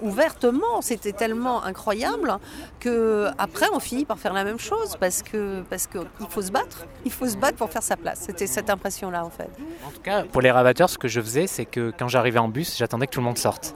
ouvertement. 0.00 0.80
C'était 0.80 1.12
tellement 1.12 1.64
incroyable 1.64 2.38
que 2.80 3.28
après 3.38 3.66
on 3.72 3.80
finit 3.80 4.04
par 4.04 4.18
faire 4.18 4.32
la 4.32 4.44
même 4.44 4.58
chose 4.58 4.96
parce 4.98 5.22
que 5.22 5.62
parce 5.70 5.86
qu'il 5.86 6.06
faut 6.28 6.42
se 6.42 6.52
battre. 6.52 6.86
Il 7.04 7.12
faut 7.12 7.26
se 7.26 7.36
battre 7.36 7.56
pour 7.56 7.70
faire 7.70 7.82
sa 7.82 7.96
place. 7.96 8.22
C'était 8.26 8.46
cette 8.46 8.70
impression-là 8.70 9.24
en 9.24 9.30
fait. 9.30 9.50
En 9.86 9.90
tout 9.90 10.02
cas, 10.02 10.22
pour 10.24 10.42
les 10.42 10.50
rabatteurs, 10.50 10.90
ce 10.90 10.98
que 10.98 11.08
je 11.08 11.20
faisais, 11.20 11.46
c'est 11.46 11.64
que 11.66 11.92
quand 11.98 12.08
j'arrivais 12.08 12.38
en 12.38 12.48
bus, 12.48 12.76
j'attendais 12.76 13.06
que 13.06 13.12
tout 13.12 13.20
le 13.20 13.26
monde 13.26 13.38
sorte. 13.38 13.74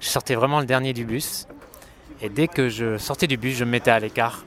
Je 0.00 0.08
sortais 0.08 0.34
vraiment 0.34 0.60
le 0.60 0.66
dernier 0.66 0.92
du 0.92 1.04
bus. 1.04 1.46
Et 2.22 2.28
dès 2.28 2.48
que 2.48 2.68
je 2.68 2.98
sortais 2.98 3.26
du 3.26 3.36
bus, 3.36 3.56
je 3.56 3.64
me 3.64 3.70
mettais 3.70 3.90
à 3.90 3.98
l'écart. 3.98 4.44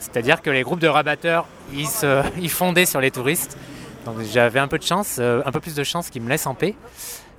C'est-à-dire 0.00 0.42
que 0.42 0.50
les 0.50 0.62
groupes 0.62 0.80
de 0.80 0.88
rabatteurs, 0.88 1.46
ils, 1.72 1.86
se, 1.86 2.22
fondaient 2.48 2.86
sur 2.86 3.00
les 3.00 3.10
touristes. 3.10 3.56
Donc 4.04 4.16
j'avais 4.32 4.58
un 4.58 4.68
peu 4.68 4.78
de 4.78 4.82
chance, 4.82 5.16
euh, 5.20 5.42
un 5.46 5.52
peu 5.52 5.60
plus 5.60 5.74
de 5.74 5.84
chance 5.84 6.10
qu'ils 6.10 6.22
me 6.22 6.28
laissent 6.28 6.46
en 6.46 6.54
paix. 6.54 6.74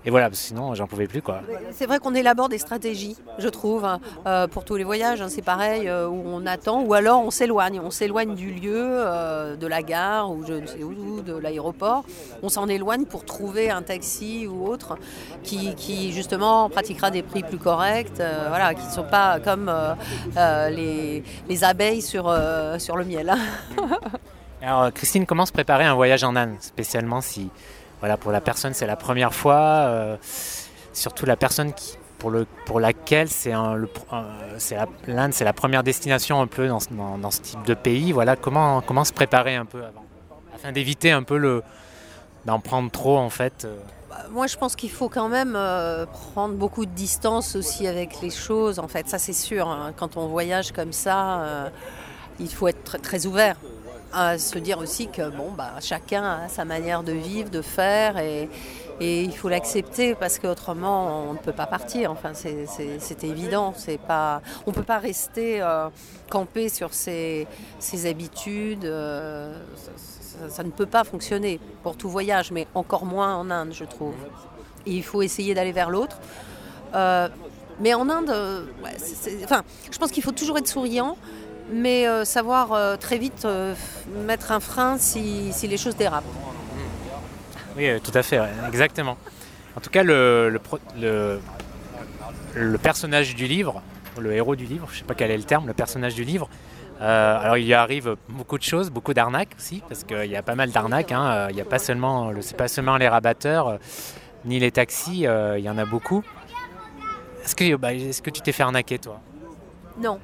Et 0.06 0.10
voilà, 0.10 0.30
sinon 0.34 0.76
j'en 0.76 0.86
pouvais 0.88 1.08
plus 1.08 1.22
quoi. 1.22 1.42
C'est 1.72 1.86
vrai 1.86 2.00
qu'on 2.00 2.14
élabore 2.14 2.50
des 2.50 2.58
stratégies, 2.58 3.16
je 3.38 3.48
trouve, 3.48 3.86
hein. 3.86 4.00
euh, 4.28 4.48
pour 4.48 4.66
tous 4.66 4.76
les 4.76 4.84
voyages. 4.84 5.22
Hein, 5.22 5.30
c'est 5.30 5.42
pareil, 5.42 5.88
euh, 5.88 6.08
où 6.08 6.22
on 6.26 6.46
attend, 6.46 6.82
ou 6.82 6.94
alors 6.94 7.24
on 7.24 7.32
s'éloigne. 7.32 7.80
On 7.80 7.90
s'éloigne 7.90 8.36
du 8.36 8.52
lieu, 8.52 8.74
euh, 8.76 9.56
de 9.56 9.68
la 9.68 9.82
gare, 9.82 10.30
ou 10.32 10.46
je 10.46 10.54
ne 10.54 10.66
sais 10.66 10.84
où, 10.84 11.22
de 11.22 11.34
l'aéroport. 11.34 12.04
On 12.42 12.50
s'en 12.50 12.68
éloigne 12.68 13.06
pour 13.06 13.24
trouver 13.24 13.70
un 13.70 13.82
taxi 13.82 14.46
ou 14.48 14.68
autre 14.68 14.98
qui, 15.44 16.12
justement 16.12 16.70
pratiquera 16.70 17.10
des 17.12 17.24
prix 17.24 17.44
plus 17.44 17.58
corrects, 17.58 18.18
voilà, 18.18 18.74
qui 18.74 18.86
ne 18.86 18.92
sont 18.92 19.04
pas 19.04 19.40
comme 19.40 19.72
les, 20.70 21.24
les, 21.48 21.64
abeilles 21.64 22.02
sur, 22.02 22.34
sur 22.78 22.98
le 22.98 23.06
miel. 23.06 23.34
alors 24.62 24.92
Christine, 24.94 25.26
comment 25.26 25.46
se 25.46 25.52
préparer 25.52 25.86
un 25.86 25.94
voyage 25.94 26.24
en 26.24 26.36
Inde, 26.36 26.56
spécialement 26.60 27.22
si 27.22 27.50
voilà, 28.04 28.18
pour 28.18 28.34
la 28.34 28.42
personne, 28.42 28.74
c'est 28.74 28.86
la 28.86 28.98
première 28.98 29.34
fois. 29.34 29.86
Euh, 29.88 30.18
surtout 30.92 31.26
la 31.26 31.38
personne 31.38 31.72
pour, 32.20 32.32
le, 32.32 32.46
pour 32.66 32.82
laquelle 32.82 33.30
c'est 33.30 33.54
l'Inde, 33.54 35.32
c'est 35.32 35.46
la 35.46 35.54
première 35.54 35.84
destination 35.84 36.42
un 36.42 36.48
peu 36.48 36.68
dans, 36.68 36.80
dans, 37.18 37.32
ce 37.32 37.40
type 37.40 37.64
de 37.64 37.74
pays. 37.74 38.12
Voilà, 38.12 38.36
comment, 38.36 38.82
comment 38.82 39.06
se 39.06 39.14
préparer 39.14 39.56
un 39.56 39.64
peu 39.64 39.78
avant, 39.78 40.04
afin 40.54 40.74
d'éviter 40.74 41.12
un 41.12 41.24
peu 41.24 41.38
le, 41.38 41.64
d'en 42.44 42.60
prendre 42.60 42.92
trop 42.92 43.18
en 43.18 43.30
fait. 43.30 43.64
Euh. 43.64 43.78
Bah, 44.10 44.18
moi, 44.32 44.48
je 44.48 44.58
pense 44.58 44.76
qu'il 44.76 44.92
faut 44.92 45.08
quand 45.08 45.30
même 45.30 45.54
euh, 45.56 46.06
prendre 46.34 46.56
beaucoup 46.56 46.86
de 46.86 46.92
distance 46.92 47.56
aussi 47.56 47.88
avec 47.88 48.20
les 48.20 48.32
choses. 48.32 48.80
En 48.80 48.90
fait, 48.90 49.08
ça 49.08 49.18
c'est 49.18 49.32
sûr. 49.32 49.70
Hein. 49.70 49.94
quand 49.96 50.18
on 50.18 50.28
voyage 50.28 50.74
comme 50.74 50.92
ça, 50.92 51.72
il 52.38 52.50
faut 52.50 52.68
être 52.68 52.98
très 52.98 53.26
ouvert 53.28 53.56
à 54.14 54.38
se 54.38 54.60
dire 54.60 54.78
aussi 54.78 55.08
que 55.08 55.30
bon, 55.30 55.52
bah, 55.52 55.74
chacun 55.82 56.24
a 56.24 56.48
sa 56.48 56.66
manière 56.66 57.04
de 57.04 57.12
vivre, 57.12 57.50
de 57.50 57.62
faire, 57.62 58.18
et, 58.18 58.50
il 59.02 59.36
faut 59.36 59.50
l'accepter 59.50 60.16
parce 60.16 60.40
qu'autrement 60.40 61.28
on 61.28 61.34
ne 61.34 61.38
peut 61.38 61.52
pas 61.52 61.66
partir. 61.66 62.12
Enfin, 62.12 62.32
c'est 62.34 63.24
évident. 63.24 63.74
Pas, 64.08 64.42
on 64.66 64.70
ne 64.70 64.76
peut 64.76 64.84
pas 64.84 65.00
rester 65.00 65.62
euh, 65.62 65.90
campé 66.30 66.70
sur 66.70 66.94
ses, 66.94 67.48
habitudes. 68.06 68.86
Euh, 68.86 69.54
ça, 70.48 70.64
ne 70.64 70.70
peut 70.70 70.86
pas 70.86 71.04
fonctionner 71.04 71.60
pour 71.82 71.98
tout 71.98 72.08
voyage, 72.08 72.52
mais 72.52 72.68
encore 72.76 73.06
moins 73.06 73.36
en 73.36 73.50
Inde, 73.50 73.74
je 73.74 73.84
trouve. 73.84 74.14
il 74.86 75.04
faut 75.04 75.22
essayer 75.22 75.54
d'aller 75.54 75.74
vers 75.74 75.90
l'autre. 75.90 76.20
Euh, 76.96 77.28
mais 77.82 77.94
en 77.96 78.08
Inde, 78.10 78.34
enfin, 79.44 79.64
je 79.92 79.98
pense 79.98 80.12
qu'il 80.12 80.24
faut 80.24 80.32
toujours 80.32 80.60
être 80.60 80.68
souriant 80.68 81.18
mais 81.72 82.06
savoir 82.26 82.98
très 83.00 83.18
vite 83.18 83.48
mettre 84.26 84.52
un 84.52 84.60
frein 84.60 84.98
si, 84.98 85.52
les 85.64 85.78
choses 85.78 85.96
dérapent. 85.96 86.26
Oui, 87.76 87.88
tout 88.02 88.12
à 88.14 88.24
fait, 88.24 88.40
exactement. 88.68 89.18
En 89.76 89.82
tout 89.82 89.90
cas, 89.90 90.04
le, 90.04 90.60
le, 92.56 92.78
personnage 92.78 93.34
du 93.36 93.48
livre, 93.48 93.82
le 94.20 94.34
héros 94.34 94.56
du 94.56 94.66
livre, 94.66 94.88
je 94.90 94.96
ne 94.96 95.00
sais 95.00 95.06
pas 95.06 95.16
quel 95.16 95.32
est 95.32 95.38
le 95.38 95.44
terme, 95.44 95.66
le 95.66 95.74
personnage 95.74 96.14
du 96.14 96.24
livre, 96.24 96.48
euh, 97.02 97.40
alors 97.40 97.58
il 97.58 97.66
y 97.66 97.74
arrive 97.74 98.16
beaucoup 98.30 98.58
de 98.58 98.64
choses, 98.64 98.90
beaucoup 98.90 99.14
d'arnaques 99.14 99.56
aussi, 99.58 99.82
parce 99.88 100.04
qu'il 100.04 100.26
y 100.26 100.36
a 100.36 100.44
pas 100.44 100.56
mal 100.56 100.72
d'arnaques. 100.72 101.12
Hein. 101.12 101.26
Euh, 101.26 101.48
il 101.50 101.56
n'y 101.56 101.62
a 101.62 101.66
pas 101.66 101.80
seulement, 101.80 102.32
pas 102.58 102.68
seulement 102.68 102.98
les 102.98 103.10
rabatteurs, 103.10 103.68
euh, 103.68 103.78
ni 104.46 104.60
les 104.60 104.72
taxis, 104.72 105.26
il 105.26 105.64
y 105.64 105.70
en 105.70 105.78
a 105.78 105.86
beaucoup. 105.86 106.24
Est-ce 107.44 107.56
que, 107.56 107.76
bah, 107.76 107.94
est-ce 107.94 108.22
que 108.22 108.30
tu 108.30 108.42
t'es 108.42 108.52
fait 108.52 108.64
arnaquer 108.64 109.00
toi? 109.00 109.20
Non. 110.00 110.20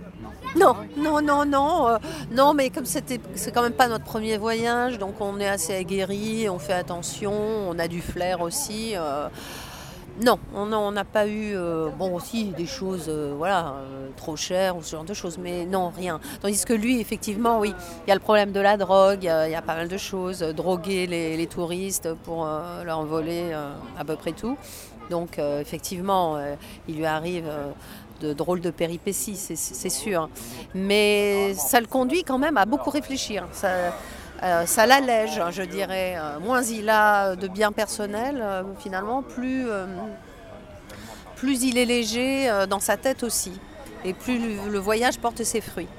Non, 0.55 0.75
non, 0.97 1.21
non, 1.21 1.45
non, 1.45 1.99
non, 2.32 2.53
mais 2.55 2.71
comme 2.71 2.86
c'était, 2.86 3.19
c'est 3.36 3.51
quand 3.51 3.62
même 3.62 3.73
pas 3.73 3.88
notre 3.88 4.05
premier 4.05 4.38
voyage, 4.38 4.97
donc 4.97 5.21
on 5.21 5.39
est 5.39 5.47
assez 5.47 5.75
aguerri, 5.75 6.49
on 6.49 6.58
fait 6.58 6.73
attention, 6.73 7.34
on 7.34 7.77
a 7.77 7.88
du 7.88 8.01
flair 8.01 8.41
aussi. 8.41 8.95
Non, 10.21 10.38
on 10.53 10.91
n'a 10.91 11.05
pas 11.05 11.27
eu, 11.27 11.55
euh, 11.55 11.89
bon 11.97 12.13
aussi 12.13 12.45
des 12.47 12.65
choses, 12.65 13.05
euh, 13.08 13.34
voilà, 13.38 13.75
euh, 13.77 14.10
trop 14.17 14.36
chères 14.36 14.75
ou 14.75 14.84
ce 14.84 14.91
genre 14.91 15.05
de 15.05 15.13
choses, 15.13 15.38
mais 15.38 15.65
non, 15.65 15.93
rien. 15.95 16.19
Tandis 16.41 16.65
que 16.65 16.73
lui, 16.73 16.99
effectivement, 16.99 17.60
oui, 17.60 17.73
il 18.05 18.10
y 18.10 18.12
a 18.12 18.15
le 18.15 18.19
problème 18.19 18.51
de 18.51 18.60
la 18.60 18.75
drogue, 18.75 19.19
il 19.21 19.51
y, 19.51 19.55
a 19.55 19.62
pas 19.62 19.75
mal 19.75 19.88
de 19.88 19.97
choses, 19.97 20.39
droguer 20.41 21.08
les, 21.08 21.47
touristes 21.47 22.13
pour 22.25 22.45
leur 22.86 23.05
voler 23.05 23.53
à 23.97 24.03
peu 24.03 24.17
près 24.17 24.34
tout. 24.34 24.58
Donc 25.10 25.39
effectivement, 25.39 26.38
il 26.88 26.97
lui 26.97 27.05
arrive 27.05 27.49
de 28.19 28.34
drôles 28.34 28.62
de 28.62 28.71
péripéties, 28.71 29.36
c'est 29.36 29.89
sûr. 29.89 30.29
Mais 30.73 31.53
ça 31.55 31.79
le 31.79 31.88
conduit 31.88 32.23
quand 32.23 32.38
même 32.38 32.58
à 32.58 32.65
beaucoup 32.65 32.89
réfléchir. 32.89 33.45
Euh, 34.41 34.65
ça 34.65 34.86
l'allège, 34.86 35.41
je 35.51 35.63
dirais. 35.63 36.15
Euh, 36.17 36.39
moins 36.39 36.63
il 36.63 36.89
a 36.89 37.36
de 37.36 37.47
biens 37.47 37.71
personnels, 37.71 38.39
euh, 38.41 38.63
finalement, 38.79 39.21
plus, 39.21 39.67
plus 41.36 41.63
il 41.63 41.77
est 41.77 41.86
léger 41.86 42.49
dans 42.69 42.79
sa 42.79 42.97
tête 42.97 43.23
aussi. 43.23 43.60
Et 44.05 44.13
plus 44.13 44.39
le 44.69 44.79
voyage 44.79 45.19
porte 45.19 45.43
ses 45.43 45.62
fruits. 45.62 45.89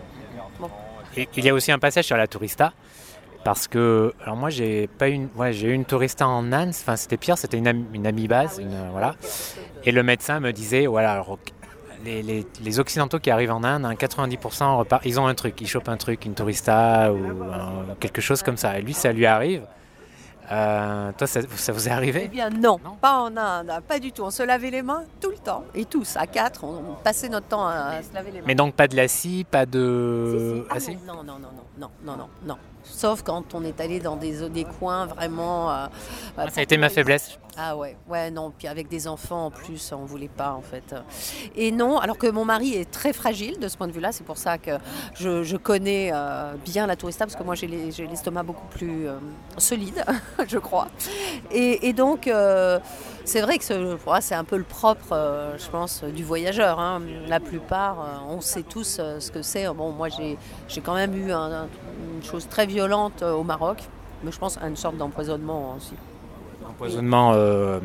Et 1.16 1.28
il 1.36 1.44
y 1.44 1.50
a 1.50 1.54
aussi 1.54 1.72
un 1.72 1.78
passage 1.78 2.04
sur 2.06 2.16
la 2.16 2.26
tourista. 2.26 2.72
Parce 3.42 3.68
que, 3.68 4.12
alors 4.22 4.36
moi 4.36 4.50
j'ai 4.50 4.86
pas 4.86 5.08
une, 5.08 5.30
ouais, 5.34 5.54
j'ai 5.54 5.68
eu 5.68 5.72
une 5.72 5.86
tourista 5.86 6.28
en 6.28 6.52
Inde, 6.52 6.68
enfin 6.68 6.96
c'était 6.96 7.16
pire, 7.16 7.38
c'était 7.38 7.56
une, 7.56 7.86
une 7.94 8.06
amibase, 8.06 8.58
une, 8.58 8.90
voilà. 8.92 9.14
Et 9.84 9.92
le 9.92 10.02
médecin 10.02 10.40
me 10.40 10.52
disait, 10.52 10.86
voilà, 10.86 11.12
alors, 11.12 11.38
les, 12.04 12.80
Occidentaux 12.80 13.18
qui 13.18 13.30
arrivent 13.30 13.52
en 13.52 13.64
Inde, 13.64 13.82
90% 13.82 14.78
repart, 14.78 15.04
ils 15.04 15.18
ont 15.20 15.26
un 15.26 15.34
truc, 15.34 15.60
ils 15.60 15.66
chopent 15.66 15.88
un 15.88 15.96
truc, 15.96 16.24
une 16.24 16.34
tourista 16.34 17.12
ou 17.12 17.18
quelque 17.98 18.20
chose 18.20 18.42
comme 18.42 18.56
ça. 18.56 18.78
Et 18.78 18.82
lui, 18.82 18.94
ça 18.94 19.12
lui 19.12 19.26
arrive. 19.26 19.62
Euh, 20.52 21.12
toi, 21.16 21.26
ça, 21.28 21.72
vous 21.72 21.88
est 21.88 21.92
arrivé? 21.92 22.22
Eh 22.24 22.28
bien, 22.28 22.50
non, 22.50 22.80
pas 23.00 23.20
en 23.20 23.36
Inde, 23.36 23.70
pas 23.86 24.00
du 24.00 24.10
tout. 24.10 24.22
On 24.22 24.30
se 24.30 24.42
lavait 24.42 24.70
les 24.70 24.82
mains 24.82 25.04
tout 25.20 25.30
le 25.30 25.36
temps, 25.36 25.64
et 25.74 25.84
tous, 25.84 26.16
à 26.16 26.26
quatre, 26.26 26.64
on 26.64 26.96
passait 27.04 27.28
notre 27.28 27.46
temps 27.46 27.66
à, 27.68 28.02
se 28.02 28.12
laver 28.12 28.32
les 28.32 28.40
mains. 28.40 28.46
Mais 28.48 28.56
donc, 28.56 28.74
pas 28.74 28.88
de 28.88 28.96
lassie, 28.96 29.46
pas 29.48 29.64
de. 29.64 30.66
Ah, 30.68 30.80
si, 30.80 30.96
non, 31.06 31.22
non, 31.22 31.38
non, 31.38 31.38
non, 31.78 31.90
non, 32.02 32.16
non, 32.16 32.28
non. 32.44 32.56
Sauf 32.82 33.22
quand 33.22 33.54
on 33.54 33.64
est 33.64 33.80
allé 33.80 34.00
dans 34.00 34.16
des, 34.16 34.48
des 34.48 34.64
coins 34.64 35.06
vraiment... 35.06 35.70
Euh, 35.70 35.86
ah, 36.36 36.50
ça 36.50 36.60
a 36.60 36.62
été 36.62 36.76
ma 36.76 36.88
faiblesse. 36.88 37.38
Ah 37.56 37.76
ouais, 37.76 37.96
ouais, 38.08 38.30
non, 38.30 38.52
puis 38.56 38.68
avec 38.68 38.88
des 38.88 39.08
enfants 39.08 39.46
en 39.46 39.50
plus, 39.50 39.92
on 39.92 40.04
voulait 40.04 40.28
pas 40.28 40.52
en 40.52 40.62
fait. 40.62 40.94
Et 41.56 41.72
non, 41.72 41.98
alors 41.98 42.16
que 42.16 42.28
mon 42.28 42.44
mari 42.44 42.74
est 42.74 42.90
très 42.90 43.12
fragile 43.12 43.58
de 43.58 43.68
ce 43.68 43.76
point 43.76 43.88
de 43.88 43.92
vue-là, 43.92 44.12
c'est 44.12 44.24
pour 44.24 44.38
ça 44.38 44.56
que 44.56 44.72
je, 45.14 45.56
connais 45.56 46.10
euh, 46.12 46.54
bien 46.64 46.86
la 46.86 46.96
tourista, 46.96 47.26
parce 47.26 47.36
que 47.36 47.42
moi 47.42 47.54
j'ai 47.54 47.66
l'estomac 47.66 48.44
beaucoup 48.44 48.66
plus 48.68 49.08
euh, 49.08 49.18
solide, 49.58 50.04
je 50.48 50.58
crois. 50.58 50.88
Et, 51.50 51.92
donc, 51.92 52.30
c'est 53.30 53.42
vrai 53.42 53.58
que 53.58 53.64
c'est 53.64 54.34
un 54.34 54.44
peu 54.44 54.56
le 54.56 54.64
propre, 54.64 55.54
je 55.56 55.70
pense, 55.70 56.02
du 56.02 56.24
voyageur. 56.24 56.80
Hein. 56.80 57.00
La 57.28 57.38
plupart, 57.38 58.24
on 58.28 58.40
sait 58.40 58.64
tous 58.64 59.00
ce 59.18 59.30
que 59.30 59.42
c'est. 59.42 59.72
Bon, 59.72 59.92
moi 59.92 60.08
j'ai 60.08 60.80
quand 60.80 60.94
même 60.94 61.14
eu 61.14 61.30
une 61.30 62.22
chose 62.22 62.48
très 62.48 62.66
violente 62.66 63.22
au 63.22 63.44
Maroc, 63.44 63.78
mais 64.24 64.32
je 64.32 64.38
pense 64.38 64.58
à 64.58 64.66
une 64.66 64.76
sorte 64.76 64.96
d'empoisonnement 64.96 65.76
aussi. 65.76 65.94
Empoisonnement. 66.68 67.32
Euh, 67.34 67.78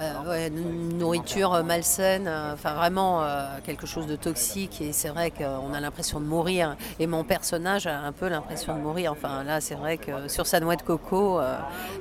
euh, 0.00 0.48
nourriture 0.50 1.62
malsaine, 1.64 2.26
euh, 2.26 2.54
enfin 2.54 2.74
vraiment 2.74 3.22
quelque 3.64 3.86
chose 3.86 4.06
de 4.06 4.16
toxique 4.16 4.80
et 4.80 4.92
c'est 4.92 5.08
vrai 5.08 5.30
qu'on 5.30 5.74
a 5.74 5.80
l'impression 5.80 6.20
de 6.20 6.26
mourir 6.26 6.76
et 6.98 7.06
mon 7.06 7.24
personnage 7.24 7.86
a 7.86 7.98
un 8.00 8.12
peu 8.12 8.28
l'impression 8.28 8.74
de 8.74 8.80
mourir. 8.80 9.12
Enfin 9.12 9.44
là 9.44 9.60
c'est 9.60 9.74
vrai 9.74 9.98
que 9.98 10.28
sur 10.28 10.46
sa 10.46 10.60
noix 10.60 10.76
de 10.76 10.82
coco 10.82 11.40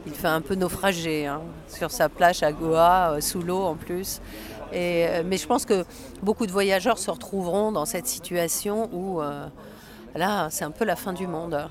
il 0.05 0.13
fait 0.13 0.27
un 0.27 0.41
peu 0.41 0.55
naufragé 0.55 1.27
hein, 1.27 1.41
sur 1.67 1.91
sa 1.91 2.09
plage 2.09 2.43
à 2.43 2.51
Goa 2.51 3.19
sous 3.21 3.41
l'eau 3.41 3.61
en 3.61 3.75
plus. 3.75 4.21
Et, 4.71 5.07
mais 5.25 5.37
je 5.37 5.47
pense 5.47 5.65
que 5.65 5.83
beaucoup 6.21 6.45
de 6.45 6.51
voyageurs 6.51 6.99
se 6.99 7.09
retrouveront 7.09 7.71
dans 7.71 7.85
cette 7.85 8.07
situation 8.07 8.89
où 8.93 9.21
Là, 10.15 10.47
c'est 10.49 10.65
un 10.65 10.71
peu 10.71 10.85
la 10.85 10.95
fin 10.95 11.13
du 11.13 11.27
monde. 11.27 11.69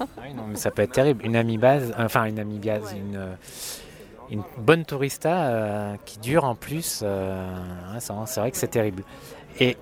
Ah 0.00 0.06
ça 0.54 0.70
peut 0.70 0.82
être 0.82 0.92
terrible. 0.92 1.24
Une 1.24 1.36
amibase, 1.36 1.92
enfin 1.98 2.24
une 2.24 2.38
amibase, 2.38 2.94
une, 2.96 3.16
euh, 3.16 3.34
une 4.30 4.42
bonne 4.58 4.84
tourista 4.84 5.46
euh, 5.46 5.96
qui 6.04 6.18
dure 6.18 6.44
en 6.44 6.54
plus. 6.54 7.00
Euh, 7.02 7.52
c'est 7.98 8.40
vrai 8.40 8.50
que 8.50 8.56
c'est 8.56 8.68
terrible. 8.68 9.02
Et 9.58 9.76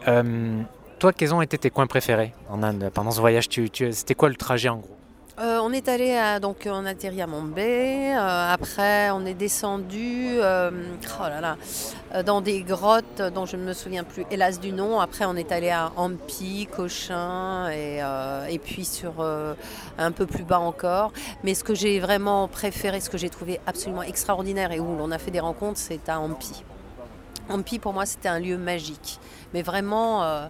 toi, 0.99 1.13
quels 1.13 1.35
ont 1.35 1.43
été 1.43 1.59
tes 1.59 1.71
coins 1.71 1.87
préférés 1.87 2.33
en 2.49 2.63
Inde 2.63 2.91
pendant 2.93 3.11
ce 3.11 3.21
voyage? 3.21 3.49
C'était 3.49 4.15
quoi 4.15 4.29
le 4.29 4.35
trajet 4.35 4.69
en 4.69 4.79
gros? 4.79 4.98
Euh, 5.41 5.61
on 5.63 5.73
est 5.73 5.89
allé 5.89 6.17
à, 6.17 6.41
donc 6.41 6.67
on 6.67 6.85
a 6.85 6.91
atterri 6.91 7.23
à 7.23 7.29
Mumbai. 7.29 8.13
Euh, 8.17 8.53
après, 8.53 9.11
on 9.11 9.25
est 9.25 9.35
descendu 9.35 10.39
euh, 10.41 10.71
oh 11.21 12.23
dans 12.25 12.41
des 12.41 12.63
grottes 12.63 13.23
dont 13.35 13.47
je 13.47 13.57
ne 13.57 13.63
me 13.63 13.73
souviens 13.73 14.03
plus, 14.03 14.25
hélas 14.33 14.59
du 14.59 14.73
nom. 14.73 14.99
Après, 14.99 15.27
on 15.27 15.37
est 15.37 15.53
allé 15.53 15.71
à 15.71 15.93
Hampi, 15.95 16.67
Cochin 16.67 17.71
et, 17.71 18.59
puis 18.59 18.85
sur 18.85 19.25
un 19.99 20.11
peu 20.11 20.27
plus 20.27 20.43
bas 20.43 20.59
encore. 20.59 21.13
Mais 21.45 21.55
ce 21.55 21.63
que 21.63 21.75
j'ai 21.75 22.01
vraiment 22.01 22.49
préféré, 22.49 23.01
ce 23.01 23.09
que 23.09 23.19
j'ai 23.19 23.31
trouvé 23.31 23.61
absolument 23.65 24.03
extraordinaire 24.03 24.73
et 24.73 24.81
où 24.81 24.97
on 25.01 25.13
a 25.13 25.19
fait 25.19 25.31
des 25.31 25.41
rencontres, 25.41 25.79
c'est 25.79 26.09
à 26.09 26.19
Hampi. 26.19 26.65
Hampi, 27.49 27.79
pour 27.79 27.93
moi, 27.93 28.07
c'était 28.07 28.29
un 28.29 28.41
lieu 28.41 28.59
magique. 28.59 29.21
Mais 29.55 29.63
vraiment, 29.63 30.49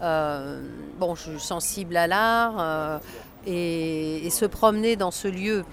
bon, 0.00 1.14
je 1.16 1.30
suis 1.30 1.40
sensible 1.40 1.96
à 1.96 2.06
l'art 2.06 3.00
et, 3.46 4.28
se 4.30 4.44
promener 4.44 4.96
dans 4.96 5.10
ce 5.10 5.28
lieu, 5.28 5.64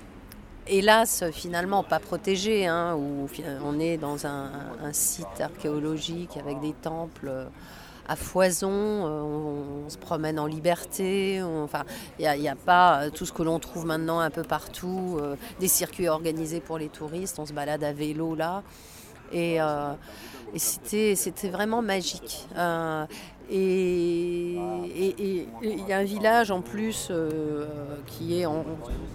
hélas 0.68 1.24
finalement 1.32 1.84
pas 1.84 2.00
protégé, 2.00 2.68
hein, 2.68 2.96
où 2.96 3.28
on 3.64 3.80
est 3.80 3.98
dans 3.98 4.26
un, 4.26 4.52
site 4.92 5.40
archéologique 5.40 6.38
avec 6.38 6.60
des 6.60 6.74
temples 6.74 7.28
euh, 7.30 7.46
à 8.08 8.16
foison, 8.16 8.72
euh, 8.72 9.22
on, 9.22 9.90
se 9.90 9.98
promène 9.98 10.40
en 10.40 10.46
liberté, 10.48 11.42
enfin 11.44 11.84
il 12.18 12.28
n'y 12.40 12.50
a, 12.50 12.56
pas 12.56 13.04
euh, 13.04 13.10
tout 13.12 13.26
ce 13.26 13.32
que 13.32 13.44
l'on 13.44 13.60
trouve 13.60 13.86
maintenant 13.86 14.20
un 14.20 14.32
peu 14.32 14.44
partout, 14.44 15.20
des 15.60 15.68
circuits 15.68 16.08
organisés 16.08 16.60
pour 16.60 16.78
les 16.78 16.90
touristes, 16.90 17.40
on 17.40 17.46
se 17.46 17.54
balade 17.54 17.84
à 17.84 17.94
vélo 17.94 18.36
là. 18.36 18.64
Et, 19.32 19.60
c'était 20.58 21.50
vraiment 21.52 21.84
magique. 21.84 22.48
Et 23.52 24.58
il 25.62 25.88
y 25.88 25.94
a 25.94 25.98
un 25.98 26.04
village 26.04 26.52
en 26.52 26.62
plus 26.62 27.08
euh, 27.10 27.66
qui 28.06 28.40
est 28.40 28.46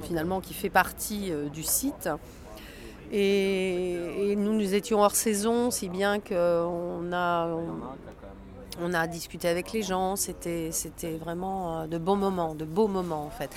finalement 0.03 0.41
qui 0.41 0.55
fait 0.55 0.71
partie 0.71 1.31
euh, 1.31 1.49
du 1.49 1.63
site. 1.63 2.09
Et, 3.13 4.35
nous, 4.37 4.55
nous 4.55 4.75
étions 4.75 5.01
hors 5.03 5.15
saison, 5.15 5.71
si 5.71 5.89
bien 5.89 6.19
qu'on 6.19 7.13
a, 7.13 7.49
on, 8.83 8.93
a 8.93 9.07
discuté 9.07 9.47
avec 9.47 9.73
les 9.73 9.83
gens. 9.83 10.17
C'était, 10.17 10.71
c'était 10.73 11.17
vraiment 11.17 11.83
euh, 11.83 11.87
de 11.87 11.99
bons 11.99 12.17
moments, 12.17 12.57
de 12.57 12.65
beaux 12.65 12.89
moments 12.89 13.25
en 13.25 13.31
fait. 13.31 13.51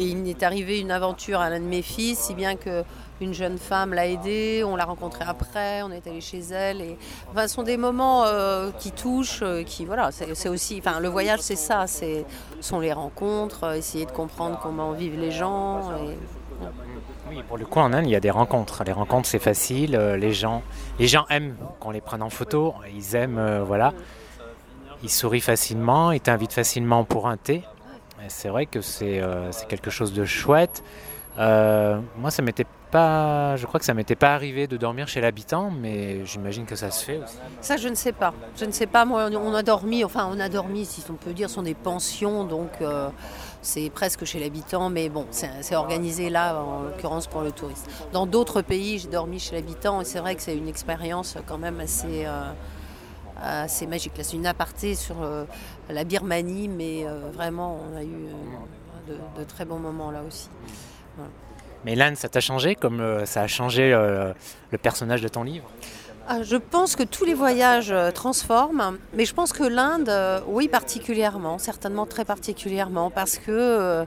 Et 0.00 0.04
il 0.04 0.26
est 0.28 0.42
arrivé 0.42 0.80
une 0.80 0.90
aventure 0.90 1.40
à 1.40 1.50
l'un 1.50 1.60
de 1.60 1.64
mes 1.64 1.82
fils, 1.82 2.18
si 2.18 2.34
bien 2.34 2.56
que 2.56 2.82
une 3.20 3.34
jeune 3.34 3.58
femme 3.58 3.92
l'a 3.92 4.06
aidée, 4.06 4.64
on 4.64 4.76
l'a 4.76 4.86
rencontrée 4.86 5.26
après, 5.28 5.82
on 5.82 5.90
est 5.90 6.06
allé 6.06 6.22
chez 6.22 6.38
elle. 6.38 6.80
Et, 6.80 6.96
enfin, 7.30 7.46
ce 7.46 7.54
sont 7.54 7.62
des 7.62 7.76
moments 7.76 8.24
euh, 8.24 8.70
qui 8.78 8.92
touchent, 8.92 9.42
euh, 9.42 9.62
qui 9.62 9.84
voilà, 9.84 10.10
c'est 10.10 10.48
aussi, 10.48 10.82
enfin, 10.82 11.00
le 11.00 11.08
voyage 11.08 11.40
c'est 11.40 11.54
ça, 11.54 11.86
c'est 11.86 12.24
sont 12.62 12.80
les 12.80 12.94
rencontres, 12.94 13.64
euh, 13.64 13.74
essayer 13.74 14.06
de 14.06 14.10
comprendre 14.10 14.58
comment 14.62 14.92
vivent 14.92 15.20
les 15.20 15.32
gens. 15.32 15.82
Oui, 17.28 17.42
pour 17.46 17.58
le 17.58 17.66
coup 17.66 17.78
en 17.78 17.92
Inde, 17.92 18.06
il 18.06 18.10
y 18.10 18.16
a 18.16 18.20
des 18.20 18.30
rencontres. 18.30 18.82
Les 18.84 18.92
rencontres 18.92 19.28
c'est 19.28 19.38
facile, 19.38 19.92
les 19.92 20.32
gens, 20.32 20.62
les 20.98 21.06
gens 21.06 21.26
aiment 21.28 21.56
qu'on 21.78 21.90
les 21.90 22.00
prenne 22.00 22.22
en 22.22 22.30
photo, 22.30 22.74
ils 22.96 23.14
aiment, 23.14 23.62
voilà, 23.66 23.92
ils 25.02 25.10
sourient 25.10 25.40
facilement, 25.40 26.10
ils 26.10 26.20
t'invitent 26.20 26.54
facilement 26.54 27.04
pour 27.04 27.28
un 27.28 27.36
thé. 27.36 27.64
C'est 28.28 28.48
vrai 28.48 28.66
que 28.66 28.80
c'est 28.80 29.22
quelque 29.68 29.90
chose 29.90 30.12
de 30.12 30.24
chouette. 30.24 30.82
moi, 31.36 32.30
ça 32.30 32.42
m'était 32.42 32.66
pas, 32.90 33.54
je 33.56 33.66
crois 33.66 33.78
que 33.78 33.86
ça 33.86 33.94
m'était 33.94 34.16
pas 34.16 34.34
arrivé 34.34 34.66
de 34.66 34.76
dormir 34.76 35.06
chez 35.06 35.20
l'habitant, 35.20 35.70
mais 35.70 36.26
j'imagine 36.26 36.66
que 36.66 36.74
ça 36.74 36.90
se 36.90 37.04
fait 37.04 37.18
aussi. 37.18 37.36
Ça, 37.60 37.76
je 37.76 37.88
ne 37.88 37.94
sais 37.94 38.12
pas. 38.12 38.34
Je 38.56 38.64
ne 38.64 38.72
sais 38.72 38.86
pas. 38.86 39.04
Moi, 39.04 39.30
on 39.32 39.54
a 39.54 39.62
dormi, 39.62 40.04
enfin, 40.04 40.28
on 40.32 40.40
a 40.40 40.48
dormi, 40.48 40.84
si 40.84 41.02
on 41.08 41.14
peut 41.14 41.32
dire, 41.32 41.48
sont 41.48 41.62
des 41.62 41.74
pensions, 41.74 42.44
donc 42.44 42.70
c'est 43.62 43.90
presque 43.90 44.24
chez 44.24 44.40
l'habitant, 44.40 44.90
mais 44.90 45.08
bon, 45.08 45.26
c'est 45.30 45.76
organisé 45.76 46.30
là, 46.30 46.56
en 46.62 46.82
l'occurrence 46.82 47.26
pour 47.26 47.42
le 47.42 47.52
touriste. 47.52 47.88
Dans 48.12 48.26
d'autres 48.26 48.62
pays, 48.62 48.98
j'ai 48.98 49.08
dormi 49.08 49.38
chez 49.38 49.54
l'habitant, 49.54 50.00
et 50.00 50.04
c'est 50.04 50.18
vrai 50.18 50.34
que 50.34 50.42
c'est 50.42 50.56
une 50.56 50.68
expérience 50.68 51.36
quand 51.46 51.58
même 51.58 51.80
assez 51.80 52.26
assez 53.42 53.86
magique. 53.86 54.12
c'est 54.20 54.36
une 54.36 54.46
aparté 54.46 54.94
sur 54.94 55.22
euh, 55.22 55.44
la 55.88 56.04
Birmanie, 56.04 56.68
mais 56.68 57.04
euh, 57.06 57.30
vraiment, 57.32 57.80
on 57.80 57.96
a 57.96 58.02
eu 58.02 58.26
euh, 59.08 59.38
de, 59.38 59.44
très 59.44 59.64
bons 59.64 59.78
moments 59.78 60.10
là 60.10 60.22
aussi. 60.26 60.48
Mais 61.84 61.94
l'Inde, 61.94 62.16
ça 62.16 62.28
t'a 62.28 62.40
changé 62.40 62.74
comme 62.74 63.24
ça 63.24 63.42
a 63.42 63.46
changé 63.46 63.90
le 63.90 64.78
personnage 64.78 65.22
de 65.22 65.28
ton 65.28 65.42
livre? 65.42 65.64
Ah, 66.28 66.42
je 66.42 66.56
pense 66.56 66.94
que 66.94 67.02
tous 67.02 67.24
les 67.24 67.34
voyages 67.34 67.92
transforment, 68.14 68.98
mais 69.14 69.24
je 69.24 69.34
pense 69.34 69.52
que 69.52 69.64
l'Inde, 69.64 70.12
oui, 70.46 70.68
particulièrement, 70.68 71.58
certainement 71.58 72.06
très 72.06 72.26
particulièrement, 72.26 73.10
parce 73.10 73.38
que 73.38 74.06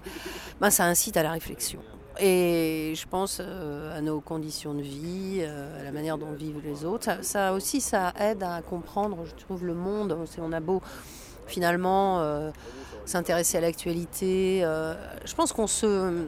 ben, 0.61 0.69
ça 0.69 0.85
incite 0.85 1.17
à 1.17 1.23
la 1.23 1.31
réflexion. 1.31 1.79
Et 2.19 2.93
je 2.95 3.07
pense 3.07 3.39
euh, 3.41 3.97
à 3.97 4.01
nos 4.01 4.21
conditions 4.21 4.73
de 4.75 4.81
vie, 4.81 5.39
euh, 5.39 5.81
à 5.81 5.83
la 5.83 5.91
manière 5.91 6.17
dont 6.17 6.31
vivent 6.31 6.61
les 6.63 6.85
autres. 6.85 7.09
Ça, 7.23 7.53
aussi, 7.53 7.81
ça 7.81 8.13
aide 8.19 8.43
à 8.43 8.61
comprendre, 8.61 9.25
je 9.25 9.43
trouve, 9.43 9.65
le 9.65 9.73
monde. 9.73 10.15
On 10.37 10.51
a 10.51 10.59
beau 10.59 10.81
finalement 11.47 12.19
euh, 12.19 12.51
s'intéresser 13.05 13.57
à 13.57 13.61
l'actualité. 13.61 14.61
je 14.61 15.35
pense 15.35 15.53
qu'on 15.53 15.67
se, 15.67 16.25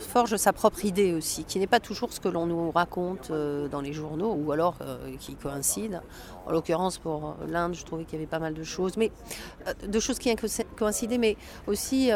forge 0.00 0.36
sa 0.36 0.52
propre 0.52 0.84
idée 0.84 1.14
aussi, 1.14 1.44
qui 1.44 1.60
n'est 1.60 1.68
pas 1.68 1.80
toujours 1.80 2.12
ce 2.12 2.18
que 2.18 2.28
l'on 2.28 2.46
nous 2.46 2.72
raconte 2.72 3.30
dans 3.30 3.80
les 3.80 3.92
journaux, 3.92 4.32
ou 4.32 4.50
alors 4.50 4.76
qui 5.20 5.36
coïncide. 5.36 6.02
En 6.46 6.50
l'occurrence, 6.50 6.98
pour 6.98 7.36
l'Inde, 7.48 7.74
je 7.74 7.84
trouvais 7.84 8.04
qu'il 8.04 8.14
y 8.14 8.22
avait 8.22 8.26
pas 8.30 8.40
mal 8.40 8.54
de 8.54 8.64
choses, 8.64 8.96
mais 8.96 9.12
de 9.86 10.00
choses 10.00 10.18
qui 10.18 10.34
coïncidaient, 10.76 11.18
mais 11.18 11.36
aussi 11.66 12.10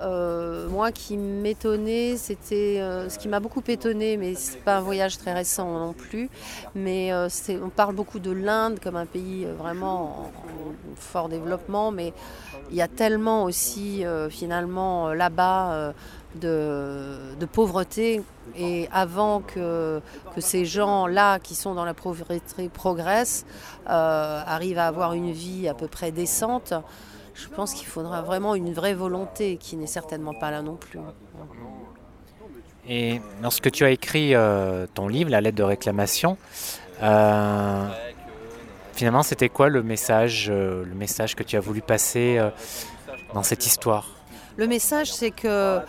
euh, 0.00 0.68
moi 0.68 0.92
qui 0.92 1.16
m'étonnais, 1.16 2.16
c'était 2.16 2.80
euh, 2.80 3.08
ce 3.08 3.18
qui 3.18 3.28
m'a 3.28 3.40
beaucoup 3.40 3.62
étonné, 3.66 4.16
mais 4.16 4.34
c'est 4.34 4.58
pas 4.58 4.76
un 4.76 4.80
voyage 4.80 5.18
très 5.18 5.32
récent 5.32 5.78
non 5.78 5.92
plus. 5.92 6.28
Mais 6.74 7.12
euh, 7.12 7.28
on 7.62 7.68
parle 7.70 7.94
beaucoup 7.94 8.18
de 8.18 8.30
l'Inde 8.30 8.78
comme 8.80 8.96
un 8.96 9.06
pays 9.06 9.46
vraiment 9.58 10.02
en, 10.02 10.30
fort 10.96 11.28
développement, 11.28 11.90
mais 11.90 12.12
il 12.70 12.76
y 12.76 12.82
a 12.82 12.88
tellement 12.88 13.44
aussi 13.44 14.02
finalement 14.30 15.12
là-bas 15.12 15.92
de, 16.34 17.46
pauvreté. 17.52 18.22
Et 18.56 18.88
avant 18.92 19.40
que, 19.40 20.00
que 20.34 20.40
ces 20.40 20.64
gens-là 20.64 21.38
qui 21.38 21.54
sont 21.54 21.74
dans 21.74 21.84
la 21.84 21.94
pauvreté 21.94 22.68
progressent, 22.72 23.44
arrivent 23.86 24.78
à 24.78 24.86
avoir 24.86 25.12
une 25.12 25.32
vie 25.32 25.68
à 25.68 25.74
peu 25.74 25.86
près 25.86 26.12
décente, 26.12 26.72
je 27.36 27.48
pense 27.48 27.74
qu'il 27.74 27.86
faudra 27.86 28.22
vraiment 28.22 28.54
une 28.54 28.72
vraie 28.72 28.94
volonté 28.94 29.58
qui 29.58 29.76
n'est 29.76 29.86
certainement 29.86 30.34
pas 30.34 30.50
là 30.50 30.62
non 30.62 30.76
plus. 30.76 30.98
Et 32.88 33.20
lorsque 33.42 33.70
tu 33.70 33.84
as 33.84 33.90
écrit 33.90 34.34
euh, 34.34 34.86
ton 34.94 35.08
livre, 35.08 35.30
La 35.30 35.40
lettre 35.40 35.56
de 35.56 35.62
réclamation, 35.62 36.38
euh, 37.02 37.88
finalement 38.94 39.22
c'était 39.22 39.48
quoi 39.48 39.68
le 39.68 39.82
message, 39.82 40.48
euh, 40.50 40.84
le 40.84 40.94
message 40.94 41.34
que 41.34 41.42
tu 41.42 41.56
as 41.56 41.60
voulu 41.60 41.82
passer 41.82 42.40
dans 43.34 43.42
cette 43.42 43.66
histoire? 43.66 44.08
Le 44.56 44.66
message 44.66 45.12
c'est 45.12 45.32
que 45.32 45.80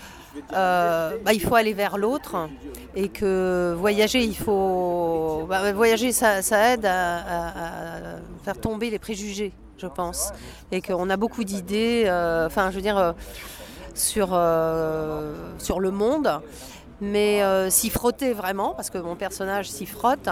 bah, 0.51 1.33
il 1.33 1.41
faut 1.41 1.55
aller 1.55 1.73
vers 1.73 1.97
l'autre 1.97 2.49
et 2.95 3.07
que 3.09 3.73
voyager, 3.77 4.23
il 4.23 4.35
faut 4.35 5.45
bah, 5.47 5.71
voyager, 5.71 6.11
ça, 6.11 6.41
aide 6.73 6.85
à, 6.85 8.17
faire 8.43 8.59
tomber 8.59 8.89
les 8.89 8.99
préjugés 8.99 9.53
je 9.77 9.87
pense. 9.87 10.31
Et 10.71 10.81
qu'on 10.81 11.09
a 11.09 11.17
beaucoup 11.17 11.43
d'idées, 11.43 12.03
euh, 12.05 12.47
enfin, 12.47 12.71
je 12.71 12.75
veux 12.75 12.81
dire, 12.81 12.97
euh, 12.97 13.13
sur, 13.93 14.29
euh, 14.33 15.33
sur 15.59 15.79
le 15.79 15.91
monde. 15.91 16.41
Mais 16.99 17.43
s'y 17.69 17.91
frotter 17.91 18.33
vraiment, 18.33 18.73
parce 18.73 18.89
que 18.89 18.97
mon 18.97 19.15
personnage 19.15 19.69
s'y 19.69 19.85
frotte, 19.85 20.29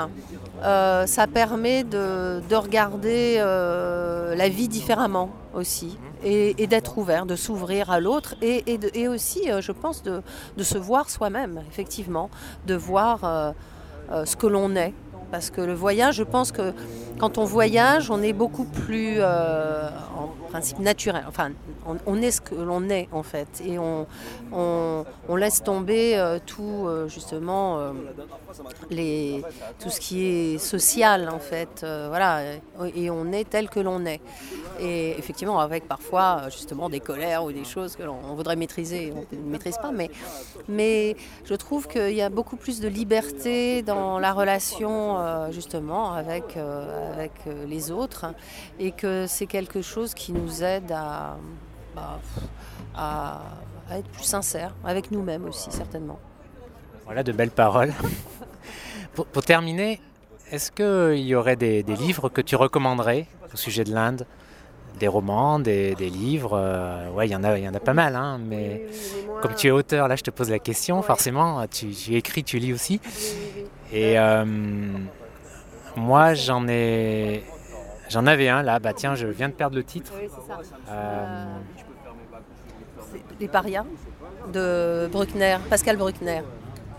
ça 0.64 1.28
permet 1.32 1.84
de, 1.84 2.42
de 2.50 2.56
regarder 2.56 3.36
la 3.38 4.50
vie 4.50 4.68
différemment 4.68 5.30
aussi 5.54 6.00
et, 6.24 6.66
d'être 6.66 6.98
ouvert, 6.98 7.28
de 7.28 7.36
s'ouvrir 7.36 7.92
à 7.92 8.00
l'autre 8.00 8.34
et, 8.42 9.08
aussi, 9.08 9.44
je 9.60 9.72
pense, 9.72 10.02
de 10.02 10.24
se 10.64 10.80
voir 10.80 11.12
soi-même, 11.12 11.62
effectivement, 11.70 12.32
de 12.66 12.74
voir 12.74 13.54
ce 14.26 14.36
que 14.36 14.48
l'on 14.48 14.76
est 14.76 14.96
parce 15.36 15.50
que 15.50 15.60
le 15.60 15.74
voyage, 15.74 16.16
je 16.16 16.24
pense 16.24 16.54
que 16.54 16.72
quand 17.20 17.38
on 17.38 17.44
voyage, 17.44 18.10
on 18.10 18.22
est 18.22 18.32
beaucoup 18.32 18.64
plus 18.64 19.16
euh, 19.18 19.90
en 20.18 20.28
principe 20.50 20.80
naturel. 20.80 21.26
Enfin, 21.28 21.52
on, 22.06 22.22
est 22.22 22.32
ce 22.32 22.40
que 22.40 22.56
l'on 22.56 22.90
est 22.90 23.10
en 23.12 23.22
fait, 23.24 23.62
et 23.66 23.78
on, 23.78 24.06
laisse 25.36 25.62
tomber 25.62 26.16
euh, 26.16 26.40
tout 26.46 26.86
euh, 26.88 27.10
justement 27.10 27.92
tout 29.80 29.90
ce 29.90 30.00
qui 30.00 30.26
est 30.26 30.58
social 30.58 31.30
en 31.30 31.40
fait. 31.40 31.86
voilà, 32.08 32.42
et 32.96 33.10
on 33.10 33.34
est 33.34 33.50
tel 33.50 33.70
que 33.70 33.82
l'on 33.82 34.06
est. 34.06 34.22
Et 34.80 35.18
effectivement, 35.18 35.60
avec 35.60 35.88
parfois 35.88 36.50
justement 36.50 36.90
des 36.90 37.02
colères 37.02 37.44
ou 37.44 37.52
des 37.52 37.66
choses 37.66 37.98
que 37.98 38.04
l'on 38.04 38.36
voudrait 38.36 38.56
maîtriser, 38.56 39.14
on 39.16 39.36
ne 39.36 39.52
maîtrise 39.52 39.78
pas, 39.78 39.92
mais 40.70 41.18
je 41.44 41.56
trouve 41.56 41.88
qu'il 41.88 42.16
y 42.16 42.22
a 42.22 42.30
beaucoup 42.30 42.56
plus 42.56 42.80
de 42.80 42.88
liberté 42.88 43.82
dans 43.82 44.20
la 44.20 44.32
relation 44.32 45.18
justement 45.52 46.14
avec, 46.14 46.58
avec 46.58 47.32
les 47.68 47.92
autres 47.92 48.26
et 48.80 48.92
que 48.92 49.26
c'est 49.28 49.46
quelque 49.48 49.82
chose 49.82 50.14
qui 50.14 50.32
nous 50.32 50.64
aide 50.64 50.92
à, 50.92 51.38
bah, 51.96 52.20
à, 52.96 53.42
être 53.92 54.10
plus 54.10 54.24
sincères 54.24 54.74
avec 54.84 55.12
nous-mêmes 55.12 55.46
aussi 55.46 55.72
certainement. 55.72 56.20
Voilà 57.06 57.24
de 57.24 57.32
belles 57.32 57.52
paroles. 57.52 57.94
pour, 59.14 59.44
terminer, 59.44 60.02
est-ce 60.52 60.72
qu'il 60.72 61.24
y 61.26 61.36
aurait 61.36 61.56
des, 61.56 61.84
livres 61.84 62.30
que 62.30 62.42
tu 62.42 62.56
recommanderais 62.56 63.28
au 63.54 63.58
sujet 63.58 63.84
de 63.84 63.94
l'Inde? 63.94 64.26
Des 65.00 65.08
romans, 65.08 65.60
des, 65.60 65.94
livres. 65.96 66.58
Euh, 66.58 67.10
ouais, 67.12 67.28
il 67.28 67.32
y 67.32 67.36
en 67.36 67.44
a, 67.44 67.58
il 67.58 67.64
y 67.64 67.68
en 67.68 67.74
a 67.74 67.80
pas 67.80 67.94
mal, 67.94 68.16
hein, 68.16 68.40
mais 68.42 68.86
comme 69.42 69.54
tu 69.54 69.68
es 69.68 69.72
auteur, 69.72 70.08
là, 70.08 70.16
je 70.16 70.24
te 70.24 70.32
pose 70.32 70.50
la 70.50 70.60
question. 70.60 71.02
Forcément, 71.02 71.66
tu, 71.68 71.88
écris, 72.12 72.44
tu 72.44 72.60
lis 72.60 72.74
aussi. 72.74 73.02
Et 73.96 74.20
euh, 74.20 74.44
moi, 75.96 76.34
j'en 76.34 76.68
ai, 76.68 77.46
j'en 78.10 78.28
avais 78.28 78.50
un 78.50 78.62
là. 78.62 78.80
Bah 78.80 78.92
tiens, 78.92 79.16
je 79.16 79.26
viens 79.26 79.48
de 79.48 79.54
perdre 79.54 79.78
le 79.78 79.86
titre. 79.86 80.12
Oui, 80.20 80.28
c'est 80.28 80.46
ça. 80.46 80.60
Euh, 80.90 81.46
Les 83.40 83.48
parias 83.48 83.86
de 84.52 85.08
Bruckner, 85.10 85.58
Pascal 85.70 85.96
Bruckner. 85.96 86.42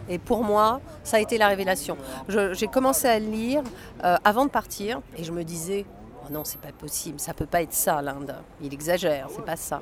Et 0.09 0.19
pour 0.19 0.43
moi, 0.43 0.81
ça 1.05 1.19
a 1.19 1.21
été 1.21 1.37
la 1.37 1.49
révélation. 1.49 1.99
J'ai 2.29 2.67
commencé 2.67 3.09
à 3.09 3.19
le 3.19 3.27
lire 3.27 3.63
avant 4.25 4.47
de 4.47 4.51
partir 4.51 5.01
et 5.19 5.25
je 5.25 5.33
me 5.33 5.45
disais, 5.45 5.85
Oh 6.27 6.33
non, 6.33 6.45
c'est 6.45 6.61
pas 6.61 6.73
possible, 6.73 7.21
ça 7.21 7.35
peut 7.35 7.47
pas 7.47 7.63
être 7.63 7.73
ça 7.73 8.01
l'Inde. 8.03 8.35
Il 8.63 8.73
exagère, 8.73 9.29
c'est 9.31 9.45
pas 9.45 9.57
ça. 9.57 9.81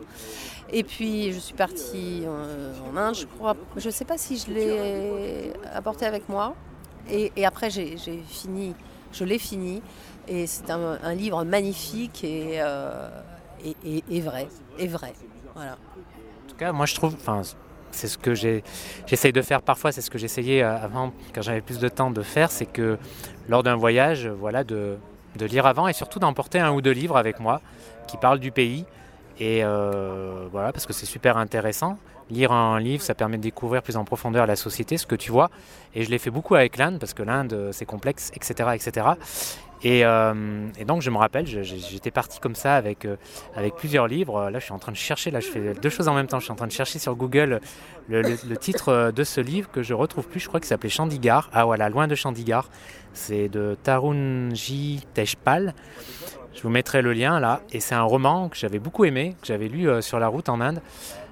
Et 0.70 0.82
puis 0.82 1.32
je 1.32 1.38
suis 1.38 1.54
partie 1.54 2.24
euh, 2.26 2.72
en 2.90 2.96
Inde, 2.96 3.14
je 3.14 3.26
crois, 3.26 3.54
je 3.76 3.88
sais 3.88 4.04
pas 4.04 4.18
si 4.18 4.36
je 4.36 4.50
l'ai 4.50 5.52
apporté 5.74 6.06
avec 6.06 6.28
moi. 6.28 6.54
Et, 7.10 7.44
après 7.44 7.70
j'ai 7.70 7.96
fini, 8.28 8.74
je 9.12 9.24
l'ai 9.24 9.38
fini. 9.38 9.82
Et 10.26 10.46
c'est 10.46 10.70
un, 10.70 11.14
livre 11.14 11.44
magnifique 11.44 12.22
euh, 12.24 13.08
et, 13.64 14.02
et, 14.10 14.20
vrai, 14.20 14.48
et 14.78 14.86
vrai. 14.86 15.12
Voilà. 15.54 15.72
En 15.72 16.48
tout 16.48 16.56
cas, 16.56 16.72
moi 16.72 16.86
je 16.86 16.94
trouve, 16.94 17.16
c'est 17.90 18.08
ce 18.08 18.16
que 18.16 18.34
j'essaye 18.34 19.32
de 19.32 19.42
faire 19.42 19.60
parfois, 19.60 19.92
c'est 19.92 20.00
ce 20.00 20.10
que 20.10 20.18
j'essayais 20.18 20.62
euh, 20.62 20.76
avant, 20.76 21.12
quand 21.34 21.42
j'avais 21.42 21.60
plus 21.60 21.78
de 21.78 21.88
temps 21.88 22.10
de 22.10 22.22
faire, 22.22 22.50
c'est 22.50 22.66
que 22.66 22.98
lors 23.48 23.62
d'un 23.62 23.76
voyage, 23.76 24.26
voilà, 24.26 24.64
de 24.64 24.96
de 25.36 25.46
lire 25.46 25.66
avant 25.66 25.88
et 25.88 25.92
surtout 25.92 26.18
d'emporter 26.18 26.58
un 26.58 26.72
ou 26.72 26.80
deux 26.80 26.92
livres 26.92 27.16
avec 27.16 27.40
moi 27.40 27.60
qui 28.06 28.16
parlent 28.16 28.38
du 28.38 28.50
pays. 28.50 28.84
Et 29.38 29.64
euh, 29.64 30.46
voilà, 30.52 30.72
parce 30.72 30.86
que 30.86 30.92
c'est 30.92 31.06
super 31.06 31.36
intéressant. 31.36 31.98
Lire 32.30 32.52
un 32.52 32.80
livre, 32.80 33.02
ça 33.02 33.14
permet 33.14 33.36
de 33.36 33.42
découvrir 33.42 33.82
plus 33.82 33.96
en 33.96 34.04
profondeur 34.04 34.46
la 34.46 34.56
société, 34.56 34.96
ce 34.96 35.06
que 35.06 35.14
tu 35.14 35.30
vois. 35.30 35.50
Et 35.94 36.04
je 36.04 36.10
l'ai 36.10 36.18
fait 36.18 36.30
beaucoup 36.30 36.54
avec 36.54 36.78
l'Inde, 36.78 36.98
parce 36.98 37.12
que 37.12 37.22
l'Inde, 37.22 37.52
euh, 37.52 37.72
c'est 37.72 37.84
complexe, 37.84 38.30
etc. 38.34 38.70
etc. 38.74 39.06
Euh, 39.84 40.68
et, 40.78 40.84
donc, 40.84 41.02
je 41.02 41.10
me 41.10 41.18
rappelle, 41.18 41.46
j'étais 41.46 42.10
parti 42.10 42.40
comme 42.40 42.54
ça 42.54 42.76
avec, 42.76 43.06
avec 43.54 43.74
plusieurs 43.74 44.06
livres. 44.06 44.50
Là, 44.50 44.58
je 44.58 44.64
suis 44.64 44.72
en 44.72 44.78
train 44.78 44.92
de 44.92 44.96
chercher, 44.96 45.30
là, 45.30 45.40
je 45.40 45.48
fais 45.48 45.74
deux 45.74 45.90
choses 45.90 46.08
en 46.08 46.14
même 46.14 46.26
temps. 46.26 46.38
Je 46.38 46.44
suis 46.44 46.52
en 46.52 46.56
train 46.56 46.66
de 46.66 46.72
chercher 46.72 46.98
sur 46.98 47.14
Google 47.16 47.60
le, 48.08 48.56
titre 48.56 49.12
de 49.14 49.24
ce 49.24 49.40
livre 49.40 49.70
que 49.70 49.82
je 49.82 49.92
retrouve 49.92 50.26
plus. 50.26 50.40
Je 50.40 50.48
crois 50.48 50.60
qu'il 50.60 50.68
s'appelait 50.68 50.88
Chandigarh. 50.88 51.50
Ah 51.52 51.64
voilà, 51.64 51.88
loin 51.90 52.06
de 52.06 52.14
Chandigarh. 52.14 52.68
C'est 53.12 53.48
de 53.48 53.76
Tarunji 53.82 55.04
Tejpal. 55.12 55.74
Je 56.54 56.62
vous 56.62 56.70
mettrai 56.70 57.02
le 57.02 57.12
lien 57.12 57.40
là. 57.40 57.60
Et 57.72 57.80
c'est 57.80 57.94
un 57.94 58.02
roman 58.02 58.48
que 58.48 58.56
j'avais 58.56 58.78
beaucoup 58.78 59.04
aimé, 59.04 59.36
que 59.40 59.46
j'avais 59.46 59.68
lu 59.68 59.88
sur 60.00 60.18
la 60.18 60.28
route 60.28 60.48
en 60.48 60.60
Inde. 60.60 60.80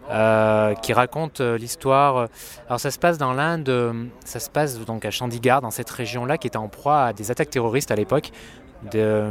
Qui 0.09 0.93
raconte 0.93 1.41
l'histoire. 1.41 2.29
Alors 2.67 2.81
ça 2.81 2.91
se 2.91 2.99
passe 2.99 3.19
dans 3.19 3.33
l'Inde, 3.33 4.11
ça 4.25 4.41
se 4.41 4.51
passe 4.51 4.79
donc 4.81 5.05
à 5.05 5.11
Chandigarh, 5.11 5.61
dans 5.61 5.71
cette 5.71 5.91
région-là, 5.91 6.38
qui 6.38 6.47
était 6.47 6.57
en 6.57 6.69
proie 6.69 7.05
à 7.05 7.12
des 7.12 7.31
attaques 7.31 7.51
terroristes 7.51 7.91
à 7.91 7.97
l'époque 7.97 8.31
de 8.91 9.31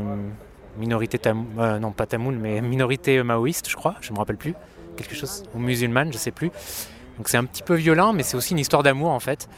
minorité 0.78 1.20
tamoul, 1.20 1.80
non 1.80 1.92
pas 1.92 2.06
tamoul, 2.06 2.36
mais 2.36 2.62
minorité 2.62 3.22
maoïste, 3.24 3.70
je 3.70 3.76
crois, 3.76 3.96
je 4.02 4.14
me 4.14 4.18
rappelle 4.18 4.38
plus, 4.38 4.56
quelque 4.96 5.16
chose, 5.16 5.44
ou 5.54 5.60
musulmane, 5.60 6.12
je 6.14 6.18
sais 6.18 6.32
plus. 6.32 6.52
Donc 7.18 7.28
c'est 7.28 7.38
un 7.38 7.46
petit 7.46 7.64
peu 7.64 7.76
violent, 7.76 8.14
mais 8.14 8.24
c'est 8.24 8.38
aussi 8.38 8.54
une 8.54 8.60
histoire 8.60 8.84
d'amour 8.84 9.12
en 9.12 9.20
fait. 9.20 9.50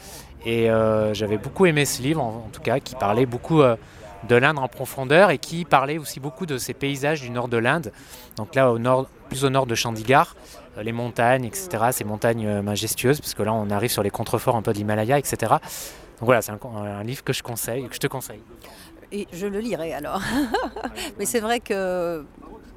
Et 0.44 0.68
j'avais 1.12 1.38
beaucoup 1.38 1.66
aimé 1.66 1.84
ce 1.84 2.02
livre, 2.02 2.22
en, 2.22 2.48
tout 2.52 2.60
cas, 2.60 2.80
qui 2.80 2.94
parlait 2.96 3.26
beaucoup 3.26 3.62
de 4.28 4.36
l'Inde 4.36 4.58
en 4.58 4.68
profondeur 4.68 5.30
et 5.30 5.38
qui 5.38 5.64
parlait 5.64 5.98
aussi 5.98 6.20
beaucoup 6.20 6.46
de 6.46 6.58
ces 6.58 6.74
paysages 6.74 7.20
du 7.20 7.30
nord 7.30 7.48
de 7.48 7.56
l'Inde. 7.56 7.92
Donc 8.36 8.54
là, 8.54 8.70
au 8.70 8.78
nord, 8.78 9.06
plus 9.28 9.44
au 9.44 9.50
nord 9.50 9.66
de 9.66 9.74
Chandigarh, 9.74 10.34
euh, 10.34 10.63
les 10.82 10.92
montagnes, 10.92 11.44
etc., 11.44 11.68
ces 11.92 12.04
montagnes 12.04 12.46
euh, 12.46 12.62
majestueuses, 12.62 13.20
parce 13.20 13.34
que 13.34 13.42
là, 13.42 13.52
on 13.52 13.70
arrive 13.70 13.90
sur 13.90 14.02
les 14.02 14.10
contreforts 14.10 14.56
un 14.56 14.62
peu 14.62 14.72
de 14.72 14.78
l'Himalaya, 14.78 15.18
etc. 15.18 15.36
Donc 15.40 16.26
voilà, 16.26 16.42
c'est 16.42 16.52
un, 16.52 17.02
livre 17.02 17.24
que 17.24 17.32
je 17.32 17.42
conseille, 17.42 17.88
que 17.88 17.94
je 17.94 18.00
te 18.00 18.06
conseille. 18.06 18.40
Et 19.12 19.28
je 19.32 19.46
le 19.46 19.60
lirai 19.60 19.92
alors. 19.92 20.20
Mais 21.18 21.24
c'est 21.24 21.40
vrai 21.40 21.60
que 21.60 22.24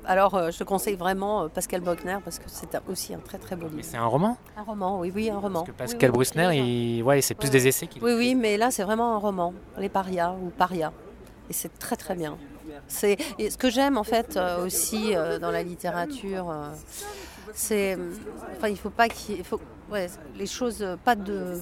alors, 0.05 0.35
euh, 0.35 0.51
je 0.51 0.59
te 0.59 0.63
conseille 0.63 0.95
vraiment 0.95 1.49
Pascal 1.49 1.81
Bruckner 1.81 2.17
parce 2.23 2.39
que 2.39 2.45
c'est 2.47 2.69
aussi 2.87 3.13
un 3.13 3.19
très 3.19 3.37
très 3.37 3.57
beau 3.57 3.67
livre. 3.67 3.81
C'est 3.81 3.97
un 3.97 4.05
roman 4.05 4.37
Un 4.55 4.63
roman, 4.63 4.99
oui, 4.99 5.11
oui, 5.13 5.29
un 5.29 5.37
roman. 5.37 5.65
Parce 5.65 5.93
que 5.93 5.97
Pascal 5.97 6.11
Bruckner, 6.11 6.55
il... 6.55 7.03
ouais, 7.03 7.21
c'est 7.21 7.33
plus 7.33 7.49
des 7.49 7.67
essais 7.67 7.87
qu'il 7.87 8.01
Oui, 8.01 8.13
oui, 8.13 8.33
mais 8.33 8.55
là, 8.55 8.71
c'est 8.71 8.83
vraiment 8.83 9.15
un 9.15 9.17
roman. 9.17 9.53
Les 9.77 9.89
parias 9.89 10.33
ou 10.41 10.49
paria 10.49 10.93
et 11.49 11.53
c'est 11.53 11.77
très 11.79 11.95
très 11.95 12.15
bien. 12.15 12.37
C'est 12.87 13.17
ce 13.37 13.57
que 13.57 13.69
j'aime 13.69 13.97
en 13.97 14.03
fait 14.03 14.37
euh, 14.37 14.65
aussi 14.65 15.15
euh, 15.15 15.39
dans 15.39 15.51
la 15.51 15.63
littérature, 15.63 16.49
euh, 16.49 16.69
c'est 17.53 17.97
enfin 18.55 18.67
il 18.67 18.77
faut 18.77 18.89
pas 18.89 19.09
qu'il 19.09 19.43
faut 19.43 19.59
ouais, 19.91 20.07
les 20.35 20.45
choses 20.45 20.85
pas 21.03 21.15
de 21.15 21.53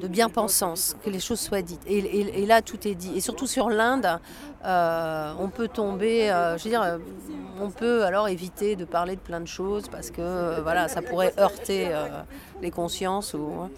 de 0.00 0.06
bien-pensance, 0.06 0.96
que 1.04 1.10
les 1.10 1.18
choses 1.18 1.40
soient 1.40 1.62
dites. 1.62 1.82
Et, 1.86 2.46
là 2.46 2.62
tout 2.62 2.86
est 2.86 2.94
dit. 2.94 3.16
Et 3.16 3.20
surtout 3.20 3.46
sur 3.46 3.68
l'Inde, 3.68 4.20
on 4.64 5.48
peut 5.48 5.68
tomber, 5.68 6.28
je 6.56 6.64
veux 6.64 6.70
dire, 6.70 6.98
on 7.60 7.70
peut 7.70 8.04
alors 8.04 8.28
éviter 8.28 8.76
de 8.76 8.84
parler 8.84 9.16
de 9.16 9.20
plein 9.20 9.40
de 9.40 9.46
choses 9.46 9.88
parce 9.88 10.10
que 10.10 10.60
voilà 10.60 10.88
ça 10.88 11.02
pourrait 11.02 11.34
heurter 11.38 11.90
les 12.62 12.70
consciences 12.70 13.34
ou 13.34 13.68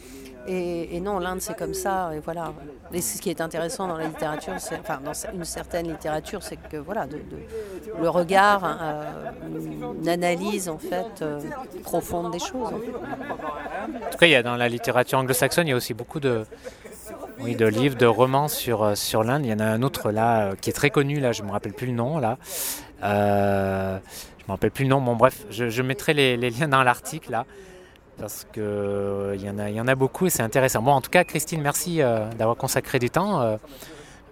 Et, 0.46 1.00
non, 1.00 1.18
l'Inde, 1.18 1.40
c'est 1.40 1.56
comme 1.56 1.74
ça. 1.74 2.10
Et 2.14 2.20
voilà. 2.20 2.52
Et 2.92 3.00
ce 3.00 3.20
qui 3.20 3.30
est 3.30 3.40
intéressant 3.40 3.86
dans 3.86 3.96
la 3.96 4.06
littérature, 4.06 4.54
enfin, 4.54 5.00
dans 5.04 5.12
une 5.32 5.44
certaine 5.44 5.88
littérature, 5.88 6.42
c'est 6.42 6.56
que 6.56 6.76
voilà, 6.76 7.06
le 8.00 8.08
regard, 8.08 8.64
euh, 8.64 9.04
une 10.00 10.08
analyse 10.08 10.68
en 10.68 10.78
fait 10.78 11.22
euh, 11.22 11.40
profonde 11.84 12.32
des 12.32 12.38
choses. 12.38 12.72
En 12.72 14.10
tout 14.10 14.18
cas, 14.18 14.26
il 14.26 14.30
y 14.30 14.34
a 14.34 14.42
dans 14.42 14.56
la 14.56 14.68
littérature 14.68 15.18
anglo-saxonne, 15.18 15.66
il 15.66 15.70
y 15.70 15.72
a 15.72 15.76
aussi 15.76 15.94
beaucoup 15.94 16.20
de, 16.20 16.44
oui, 17.40 17.54
de 17.54 17.66
livres, 17.66 17.96
de 17.96 18.06
romans 18.06 18.48
sur, 18.48 18.82
euh, 18.82 18.94
sur 18.94 19.22
l'Inde. 19.22 19.44
Il 19.44 19.50
y 19.50 19.54
en 19.54 19.60
a 19.60 19.66
un 19.66 19.82
autre 19.82 20.10
là 20.10 20.52
qui 20.60 20.70
est 20.70 20.74
très 20.74 20.90
connu, 20.90 21.20
là, 21.20 21.32
je 21.32 21.42
ne 21.42 21.48
me 21.48 21.52
rappelle 21.52 21.74
plus 21.74 21.86
le 21.86 21.92
nom. 21.92 22.18
Là. 22.18 22.38
je 23.02 23.06
ne 23.06 24.46
me 24.48 24.52
rappelle 24.52 24.72
plus 24.72 24.84
le 24.84 24.90
nom. 24.90 25.00
Bon, 25.00 25.14
bref, 25.14 25.44
je, 25.50 25.82
mettrai 25.82 26.14
les, 26.14 26.36
les 26.36 26.50
liens 26.50 26.68
dans 26.68 26.82
l'article 26.82 27.30
là 27.30 27.46
parce 28.20 28.46
qu'il 28.52 28.62
euh, 28.62 29.36
y, 29.36 29.48
en 29.48 29.58
a, 29.58 29.70
y 29.70 29.80
en 29.80 29.88
a 29.88 29.94
beaucoup 29.94 30.26
et 30.26 30.30
c'est 30.30 30.42
intéressant. 30.42 30.82
Bon, 30.82 30.92
en 30.92 31.00
tout 31.00 31.10
cas, 31.10 31.24
Christine, 31.24 31.62
merci 31.62 32.02
euh, 32.02 32.28
d'avoir 32.38 32.56
consacré 32.56 32.98
du 32.98 33.08
temps 33.08 33.40
euh, 33.40 33.56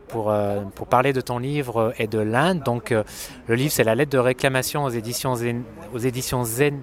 pour, 0.09 0.33
pour 0.74 0.87
parler 0.87 1.12
de 1.12 1.20
ton 1.20 1.38
livre 1.38 1.92
et 1.98 2.07
de 2.07 2.18
l'Inde. 2.18 2.62
Donc, 2.62 2.90
le 2.92 3.55
livre, 3.55 3.70
c'est 3.70 3.85
la 3.85 3.94
lettre 3.94 4.11
de 4.11 4.18
réclamation 4.18 4.85
aux 4.85 4.90
éditions, 4.90 5.35
Zen, 5.35 5.64
aux 5.92 5.98
éditions 5.98 6.44
Zen, 6.44 6.81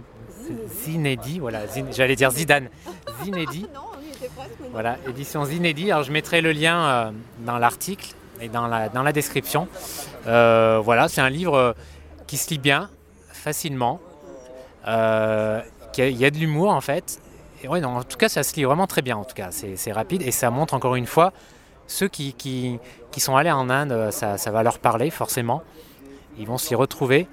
Zinedi. 0.84 1.40
Voilà, 1.40 1.62
j'allais 1.92 2.16
dire 2.16 2.30
Zidane. 2.30 2.70
Zinedi. 3.24 3.66
Voilà, 4.72 4.98
éditions 5.10 5.44
Zinedi. 5.44 5.92
Alors, 5.92 6.04
je 6.04 6.12
mettrai 6.12 6.42
le 6.42 6.52
lien 6.52 7.14
dans 7.40 7.58
l'article 7.58 8.14
et 8.42 8.48
dans 8.48 8.68
la, 8.68 8.90
dans 8.90 9.02
la 9.02 9.12
description. 9.12 9.68
voilà, 10.26 11.08
c'est 11.08 11.22
un 11.22 11.32
livre 11.32 11.76
qui 12.28 12.38
se 12.38 12.52
lit 12.52 12.60
bien, 12.60 12.92
facilement. 13.30 14.00
Euh, 16.00 16.10
il 16.10 16.18
y, 16.18 16.26
a 16.26 16.30
de 16.30 16.38
l'humour 16.38 16.72
en 16.72 16.82
fait. 16.82 17.20
Et 17.64 17.68
en 17.68 18.04
tout 18.04 18.18
cas, 18.18 18.30
ça 18.30 18.44
se 18.44 18.56
lit 18.56 18.64
vraiment 18.64 18.88
très 18.88 19.02
bien. 19.02 19.18
En 19.18 19.24
tout 19.24 19.34
cas, 19.34 19.50
c'est 19.52 19.92
rapide 19.92 20.22
et 20.22 20.32
ça 20.32 20.52
montre 20.52 20.74
encore 20.74 20.96
une 20.96 21.08
fois 21.08 21.34
ceux 21.88 22.08
qui, 22.08 22.34
qui, 22.34 22.80
qui 23.12 23.20
sont 23.20 23.36
allés 23.36 23.52
en 23.52 23.70
Inde, 23.70 24.12
ça, 24.12 24.38
ça, 24.38 24.52
va 24.52 24.64
leur 24.64 24.80
parler 24.80 25.10
forcément. 25.10 25.64
Ils 26.38 26.48
vont 26.48 26.58
s'y 26.58 26.76
retrouver. 26.76 27.28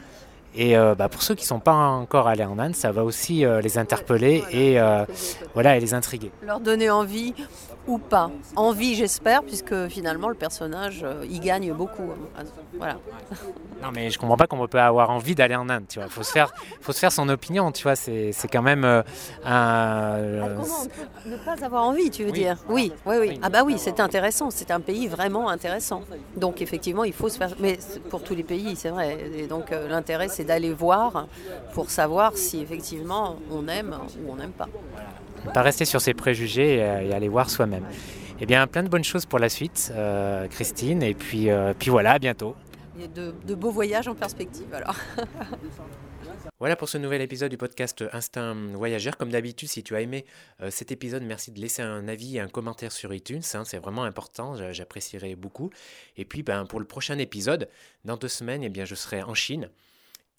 Et 0.54 0.76
euh, 0.76 0.94
bah, 0.94 1.08
pour 1.08 1.22
ceux 1.22 1.34
qui 1.34 1.44
ne 1.44 1.48
sont 1.48 1.60
pas 1.60 1.72
encore 1.72 2.28
allés 2.28 2.44
en 2.44 2.58
Inde, 2.58 2.74
ça 2.74 2.92
va 2.92 3.04
aussi 3.04 3.44
euh, 3.44 3.60
les 3.60 3.78
interpeller 3.78 4.44
et, 4.50 4.78
euh, 4.78 5.04
voilà, 5.54 5.76
et 5.76 5.80
les 5.80 5.94
intriguer. 5.94 6.30
Leur 6.42 6.60
donner 6.60 6.90
envie 6.90 7.34
ou 7.86 7.98
pas. 7.98 8.30
Envie, 8.56 8.94
j'espère, 8.94 9.42
puisque 9.42 9.88
finalement 9.88 10.28
le 10.28 10.34
personnage 10.34 11.04
y 11.28 11.40
gagne 11.40 11.72
beaucoup. 11.72 12.10
Voilà. 12.78 12.96
Non, 13.82 13.88
mais 13.92 14.10
je 14.10 14.18
comprends 14.18 14.36
pas 14.36 14.46
qu'on 14.46 14.66
peut 14.68 14.80
avoir 14.80 15.10
envie 15.10 15.34
d'aller 15.34 15.56
en 15.56 15.68
Inde. 15.68 15.84
Tu 15.88 15.98
vois, 15.98 16.08
faut 16.08 16.22
se 16.22 16.30
faire, 16.30 16.52
faut 16.80 16.92
se 16.92 16.98
faire 16.98 17.10
son 17.12 17.28
opinion. 17.28 17.72
Tu 17.72 17.82
vois, 17.82 17.96
c'est, 17.96 18.32
quand 18.52 18.62
même 18.62 18.84
un. 18.84 19.02
Ah, 19.44 20.18
ne 21.26 21.36
pas 21.36 21.64
avoir 21.64 21.84
envie, 21.84 22.10
tu 22.10 22.24
veux 22.24 22.32
dire? 22.32 22.56
Oui. 22.68 22.92
oui, 23.06 23.16
oui, 23.20 23.40
Ah 23.42 23.48
bah 23.48 23.62
oui, 23.64 23.76
c'est 23.78 24.00
intéressant. 24.00 24.50
C'est 24.50 24.70
un 24.70 24.80
pays 24.80 25.08
vraiment 25.08 25.48
intéressant. 25.48 26.02
Donc 26.36 26.62
effectivement, 26.62 27.04
il 27.04 27.12
faut 27.12 27.28
se 27.28 27.38
faire. 27.38 27.54
Mais 27.58 27.78
pour 28.10 28.22
tous 28.22 28.34
les 28.34 28.44
pays, 28.44 28.76
c'est 28.76 28.90
vrai. 28.90 29.18
Et 29.34 29.46
donc 29.46 29.70
l'intérêt, 29.70 30.28
c'est 30.28 30.44
d'aller 30.44 30.72
voir 30.72 31.26
pour 31.74 31.90
savoir 31.90 32.36
si 32.36 32.60
effectivement 32.60 33.36
on 33.50 33.66
aime 33.68 33.96
ou 34.24 34.32
on 34.32 34.36
n'aime 34.36 34.52
pas. 34.52 34.68
Pas 35.52 35.62
rester 35.62 35.84
sur 35.84 36.00
ses 36.00 36.14
préjugés 36.14 36.76
et, 36.76 37.12
aller 37.12 37.28
voir 37.28 37.50
soi-même. 37.50 37.84
Eh 38.40 38.46
bien, 38.46 38.66
plein 38.66 38.82
de 38.82 38.88
bonnes 38.88 39.04
choses 39.04 39.26
pour 39.26 39.38
la 39.38 39.48
suite, 39.48 39.92
euh, 39.94 40.48
Christine. 40.48 41.02
Et 41.02 41.14
puis, 41.14 41.50
euh, 41.50 41.74
puis 41.78 41.90
voilà, 41.90 42.12
à 42.12 42.18
bientôt. 42.18 42.56
Et 43.00 43.08
de, 43.08 43.34
de 43.46 43.54
beaux 43.54 43.70
voyages 43.70 44.08
en 44.08 44.14
perspective 44.14 44.72
alors. 44.74 44.96
Voilà 46.58 46.76
pour 46.76 46.88
ce 46.88 46.96
nouvel 46.96 47.20
épisode 47.22 47.50
du 47.50 47.56
podcast 47.56 48.04
Instinct 48.12 48.54
Voyageur. 48.74 49.16
Comme 49.16 49.30
d'habitude, 49.30 49.68
si 49.68 49.82
tu 49.82 49.96
as 49.96 50.00
aimé 50.00 50.24
euh, 50.60 50.70
cet 50.70 50.92
épisode, 50.92 51.22
merci 51.24 51.50
de 51.50 51.60
laisser 51.60 51.82
un 51.82 52.06
avis 52.06 52.36
et 52.36 52.40
un 52.40 52.48
commentaire 52.48 52.92
sur 52.92 53.12
iTunes. 53.12 53.42
Hein, 53.54 53.64
c'est 53.64 53.78
vraiment 53.78 54.04
important, 54.04 54.54
j'apprécierais 54.72 55.34
beaucoup. 55.34 55.70
Et 56.16 56.24
puis 56.24 56.42
ben, 56.42 56.64
pour 56.64 56.78
le 56.78 56.86
prochain 56.86 57.18
épisode, 57.18 57.68
dans 58.04 58.16
deux 58.16 58.28
semaines, 58.28 58.62
eh 58.62 58.68
bien, 58.68 58.84
je 58.84 58.94
serai 58.94 59.22
en 59.22 59.34
Chine. 59.34 59.70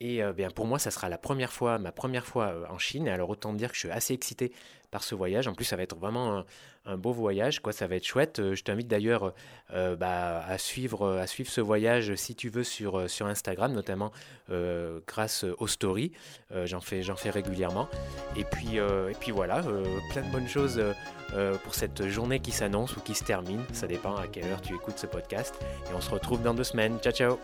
Et 0.03 0.21
euh, 0.21 0.33
bien 0.33 0.49
pour 0.49 0.67
moi, 0.67 0.79
ça 0.79 0.91
sera 0.91 1.07
la 1.07 1.17
première 1.17 1.53
fois, 1.53 1.79
ma 1.79 1.93
première 1.93 2.25
fois 2.25 2.47
euh, 2.47 2.65
en 2.69 2.77
Chine. 2.77 3.07
Alors 3.07 3.29
autant 3.29 3.53
dire 3.53 3.69
que 3.69 3.75
je 3.75 3.79
suis 3.79 3.89
assez 3.89 4.13
excité 4.13 4.51
par 4.91 5.01
ce 5.01 5.15
voyage. 5.15 5.47
En 5.47 5.53
plus, 5.53 5.63
ça 5.63 5.77
va 5.77 5.83
être 5.83 5.95
vraiment 5.95 6.43
un, 6.85 6.97
beau 6.97 7.13
voyage, 7.13 7.61
quoi. 7.61 7.71
Ça 7.71 7.87
va 7.87 7.95
être 7.95 8.05
chouette. 8.05 8.39
Euh, 8.39 8.53
je 8.53 8.65
t'invite 8.65 8.89
d'ailleurs 8.89 9.33
bah, 9.71 10.43
à 10.45 10.57
suivre, 10.57 11.23
ce 11.25 11.61
voyage 11.61 12.13
si 12.15 12.35
tu 12.35 12.49
veux 12.49 12.65
sur 12.65 12.97
Instagram, 13.25 13.71
notamment 13.71 14.11
grâce 15.07 15.45
aux 15.57 15.67
stories. 15.67 16.11
j'en 16.65 16.81
fais, 16.81 17.01
j'en 17.01 17.15
fais 17.15 17.31
régulièrement. 17.31 17.87
Et 18.35 18.43
puis 18.43 18.75
et 18.77 19.15
puis 19.19 19.31
voilà, 19.31 19.63
plein 20.11 20.21
de 20.21 20.31
bonnes 20.31 20.47
choses 20.47 20.83
pour 21.63 21.73
cette 21.73 22.07
journée 22.07 22.39
qui 22.39 22.51
s'annonce 22.51 22.95
ou 22.97 22.99
qui 22.99 23.15
se 23.15 23.23
termine. 23.23 23.63
Ça 23.71 23.87
dépend 23.87 24.15
à 24.15 24.27
quelle 24.27 24.45
heure 24.51 24.61
tu 24.61 24.75
écoutes 24.75 24.99
ce 24.99 25.07
podcast. 25.07 25.55
Et 25.89 25.95
on 25.95 26.01
se 26.01 26.11
retrouve 26.11 26.43
dans 26.43 26.53
deux 26.53 26.65
semaines. 26.65 26.99
Ciao 26.99 27.13
ciao. 27.13 27.39